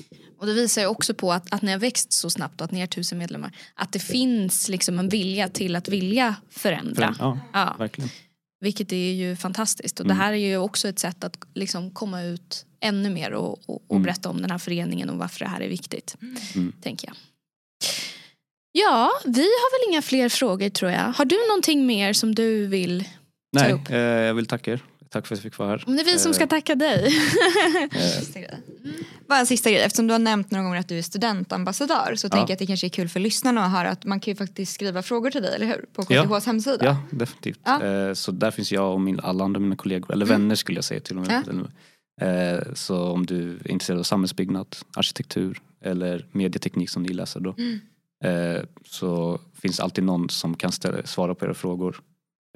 Och 0.41 0.47
det 0.47 0.53
visar 0.53 0.83
ju 0.83 0.87
också 0.89 1.15
på 1.15 1.33
att, 1.33 1.53
att 1.55 1.63
ni 1.63 1.73
har 1.73 1.79
växt 1.79 2.13
så 2.13 2.31
snabbt 2.31 2.61
och 2.61 2.65
att 2.65 2.71
ni 2.73 2.81
är 2.81 2.87
tusen 2.87 3.19
medlemmar. 3.19 3.57
Att 3.75 3.93
det 3.93 3.99
finns 3.99 4.69
liksom 4.69 4.99
en 4.99 5.09
vilja 5.09 5.49
till 5.49 5.77
att 5.77 5.89
vilja 5.89 6.35
förändra. 6.51 7.15
Ja, 7.19 7.39
Ja, 7.53 7.75
verkligen. 7.79 8.11
vilket 8.61 8.93
är 8.93 9.13
ju 9.13 9.37
fantastiskt. 9.37 10.01
Och 10.01 10.07
Mm. 10.07 10.17
det 10.17 10.23
här 10.25 10.33
är 10.33 10.37
ju 10.37 10.57
också 10.57 10.89
ett 10.89 10.99
sätt 10.99 11.25
att 11.25 11.37
liksom 11.55 11.91
komma 11.91 12.23
ut 12.23 12.65
ännu 12.81 13.11
mer 13.11 13.31
och, 13.33 13.53
och, 13.67 13.83
och 13.87 13.91
Mm. 13.91 14.03
berätta 14.03 14.29
om 14.29 14.41
den 14.43 14.51
här 14.51 14.59
föreningen 14.59 15.11
och 15.11 15.19
varför 15.19 15.39
det 15.45 15.51
här 15.51 15.61
är 15.61 15.69
viktigt. 15.69 16.17
Mm. 16.55 16.73
Tänker 16.83 17.07
jag. 17.09 17.17
Ja, 18.73 19.11
vi 19.25 19.41
har 19.43 19.71
väl 19.87 19.93
inga 19.93 20.03
fler 20.03 20.29
frågor 20.29 20.69
tror 20.69 20.91
jag. 20.91 21.13
Har 21.13 21.25
du 21.25 21.37
någonting 21.49 21.87
mer 21.87 22.13
som 22.13 22.35
du 22.35 22.67
vill? 22.67 23.05
Nej, 23.53 23.73
upp. 23.73 23.91
eh, 23.91 23.97
jag 23.99 24.35
vill 24.35 24.47
tacka 24.47 24.73
er. 24.73 24.81
Tack 25.11 25.27
för 25.27 25.35
att 25.35 25.39
jag 25.39 25.43
fick 25.53 25.59
vara 25.59 25.69
här. 25.69 25.85
Om 25.87 25.97
det 25.97 26.03
är 26.03 26.05
vi 26.05 26.19
som 26.19 26.31
Eh, 26.31 26.35
ska 26.35 26.47
tacka 26.47 26.75
dig. 26.75 27.07
eh, 27.93 28.01
Sista 28.01 28.41
grej. 28.41 28.59
Bara 29.29 29.39
en 29.39 29.47
sista 29.47 29.71
grej, 29.71 29.81
eftersom 29.83 30.07
du 30.07 30.15
har 30.15 30.19
nämnt 30.19 30.51
några 30.51 30.65
gånger 30.65 30.81
att 30.81 30.89
du 30.89 30.99
är 30.99 31.03
studentambassadör 31.03 32.15
så 32.17 32.27
Ja. 32.27 32.31
tänker 32.31 32.51
jag 32.51 32.53
att 32.53 32.59
det 32.59 32.67
kanske 32.67 32.87
är 32.87 32.89
kul 32.89 33.09
för 33.09 33.21
lyssnarna 33.21 33.65
att 33.65 33.73
höra 33.73 33.91
att 33.91 34.05
man 34.05 34.21
kan 34.21 34.33
ju 34.33 34.37
faktiskt 34.37 34.73
skriva 34.73 35.03
frågor 35.03 35.31
till 35.31 35.43
dig, 35.43 35.55
eller 35.55 35.67
hur? 35.67 35.85
På 35.93 36.05
Ja. 36.09 36.23
KTHs 36.25 36.47
hemsida. 36.47 36.85
Ja, 36.85 36.97
definitivt. 37.11 37.61
Ja. 37.65 37.85
Eh, 37.85 38.15
så 38.15 38.33
där 38.33 38.51
finns 38.51 38.73
jag 38.73 38.93
och 38.93 39.01
min, 39.01 39.21
alla 39.21 39.45
andra 39.45 39.61
mina 39.61 39.77
kollegor, 39.77 40.13
eller 40.13 40.27
Mm. 40.27 40.41
vänner 40.41 40.55
skulle 40.55 40.79
jag 40.79 40.85
säga 40.85 41.01
till 41.01 41.19
och 41.19 41.27
med. 41.27 41.49
Eh, 41.49 41.55
så 42.75 43.03
om 43.03 43.27
du 43.27 43.57
är 43.57 43.71
intresserad 43.71 43.99
av 43.99 44.03
samhällsbyggnad, 44.03 44.77
arkitektur 44.97 45.63
eller 45.81 46.27
medieteknik 46.33 46.91
som 46.91 47.03
ni 47.03 47.09
läser 47.09 47.41
då. 47.41 47.55
Mm. 47.59 47.79
Eh, 48.25 48.63
så 48.85 49.41
finns 49.55 49.81
alltid 49.81 50.05
någon 50.05 50.29
som 50.29 50.55
kan 50.55 50.73
ställa, 50.73 51.03
svara 51.07 51.35
på 51.35 51.45
era 51.45 51.55
frågor. 51.55 52.01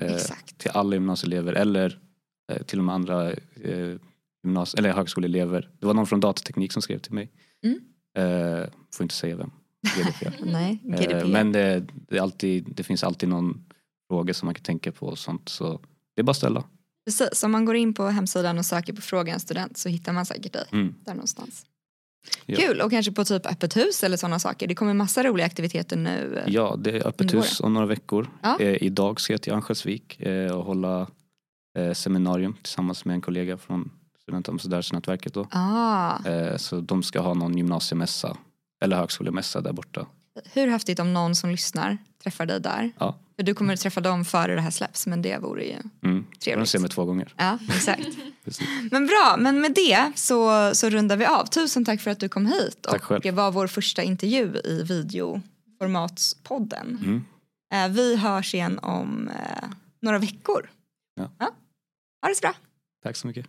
Eh, 0.02 0.14
Exakt. 0.14 0.58
till 0.58 0.70
alla 0.70 0.94
gymnasieelever 0.94 1.52
eller 1.52 1.98
eh, 2.52 2.62
till 2.62 2.78
och 2.78 2.84
med 2.84 2.94
andra 2.94 3.32
eh, 3.32 3.96
gymnasie, 4.44 4.78
eller 4.78 4.92
högskoleelever. 4.92 5.70
Det 5.78 5.86
var 5.86 5.94
någon 5.94 6.06
från 6.06 6.20
datateknik 6.20 6.72
som 6.72 6.82
skrev 6.82 6.98
till 6.98 7.12
mig. 7.12 7.30
Mm. 7.64 7.80
Eh, 8.16 8.68
får 8.94 9.04
inte 9.04 9.14
säga 9.14 9.36
vem. 9.36 9.50
GDPR. 9.96 10.44
Nej, 10.52 10.80
Eh, 10.84 11.00
GDPR. 11.00 11.32
Men 11.32 11.52
det, 11.52 11.86
det, 12.08 12.18
alltid, 12.18 12.72
det 12.74 12.82
finns 12.82 13.04
alltid 13.04 13.28
någon 13.28 13.64
frågor 14.08 14.32
som 14.32 14.46
man 14.46 14.54
kan 14.54 14.64
tänka 14.64 14.92
på 14.92 15.06
och 15.06 15.18
sånt. 15.18 15.48
Så 15.48 15.80
det 16.14 16.20
är 16.20 16.22
bara 16.22 16.30
att 16.30 16.36
ställa. 16.36 16.64
Precis, 17.04 17.42
om 17.42 17.52
man 17.52 17.64
går 17.64 17.76
in 17.76 17.94
på 17.94 18.06
hemsidan 18.08 18.58
och 18.58 18.66
söker 18.66 18.92
på 18.92 19.00
fråga 19.02 19.32
en 19.34 19.40
student 19.40 19.76
så 19.76 19.88
hittar 19.88 20.12
man 20.12 20.26
säkert 20.26 20.52
dig 20.52 20.64
Mm. 20.72 20.94
där 21.04 21.14
någonstans. 21.14 21.66
Ja. 22.46 22.56
Kul 22.56 22.80
och 22.80 22.90
kanske 22.90 23.12
på 23.12 23.24
typ 23.24 23.46
öppet 23.46 23.76
hus 23.76 24.04
eller 24.04 24.16
sådana 24.16 24.38
saker. 24.38 24.66
Det 24.66 24.74
kommer 24.74 24.94
massa 24.94 25.22
roliga 25.22 25.46
aktiviteter 25.46 25.96
nu. 25.96 26.42
Ja, 26.46 26.76
det 26.78 26.90
är 26.90 27.06
öppet 27.06 27.34
hus 27.34 27.60
om 27.60 27.74
några 27.74 27.86
veckor. 27.86 28.30
Ja. 28.42 28.60
Eh, 28.60 28.82
idag 28.82 29.20
ska 29.20 29.32
jag 29.32 29.42
till 29.42 29.52
Örnsköldsvik 29.52 30.20
eh, 30.20 30.52
och 30.52 30.64
hålla 30.64 31.06
eh, 31.78 31.92
seminarium 31.92 32.56
tillsammans 32.62 33.04
med 33.04 33.14
en 33.14 33.20
kollega 33.20 33.58
från 33.58 33.90
Studentambassadörsnätverket. 34.22 35.36
Ah, 35.50 36.18
Eh, 36.26 36.56
så 36.56 36.80
de 36.80 37.02
ska 37.02 37.20
ha 37.20 37.34
någon 37.34 37.56
gymnasiemässa 37.56 38.36
eller 38.82 38.96
högskolemässa 38.96 39.60
där 39.60 39.72
borta. 39.72 40.06
hur 40.52 40.66
häftigt 40.68 40.98
om 40.98 41.12
någon 41.12 41.36
som 41.36 41.50
lyssnar 41.50 41.98
träffar 42.22 42.46
dig 42.46 42.60
där. 42.60 42.90
Ja. 42.98 43.18
För 43.36 43.42
du 43.42 43.54
kommer 43.54 43.76
träffa 43.76 44.00
dem 44.00 44.24
före 44.24 44.54
det 44.54 44.60
här 44.60 44.70
släpps 44.70 45.06
men 45.06 45.22
det 45.22 45.38
vore 45.38 45.64
ju 45.64 45.76
Mm. 46.02 46.24
Trevligt. 46.40 46.66
De 46.66 46.70
ser 46.70 46.78
mig 46.78 46.90
två 46.90 47.04
gånger. 47.04 47.34
Ja, 47.36 47.58
exakt. 47.68 48.08
Men 48.90 49.06
bra, 49.06 49.36
men 49.38 49.60
med 49.60 49.74
det 49.74 50.12
så, 50.14 50.70
så 50.74 50.90
rundar 50.90 51.16
vi 51.16 51.26
av. 51.26 51.46
Tusen 51.46 51.84
tack 51.84 52.00
för 52.00 52.10
att 52.10 52.20
du 52.20 52.28
kom 52.28 52.46
hit 52.46 52.78
Tack 52.82 52.94
och 52.94 53.02
själv. 53.22 53.34
var 53.34 53.52
vår 53.52 53.66
första 53.66 54.02
intervju 54.02 54.56
i 54.64 54.82
videoformatspodden. 54.82 56.98
Mm. 57.02 57.24
Eh, 57.74 57.88
Vi 57.96 58.16
hörs 58.16 58.54
igen 58.54 58.78
om 58.78 59.28
eh, 59.28 59.68
några 60.02 60.18
veckor. 60.18 60.70
Ja. 61.14 61.30
Ha 62.22 62.28
det 62.28 62.34
så 62.34 62.40
bra. 62.40 62.54
Tack 63.02 63.16
så 63.16 63.26
mycket. 63.26 63.46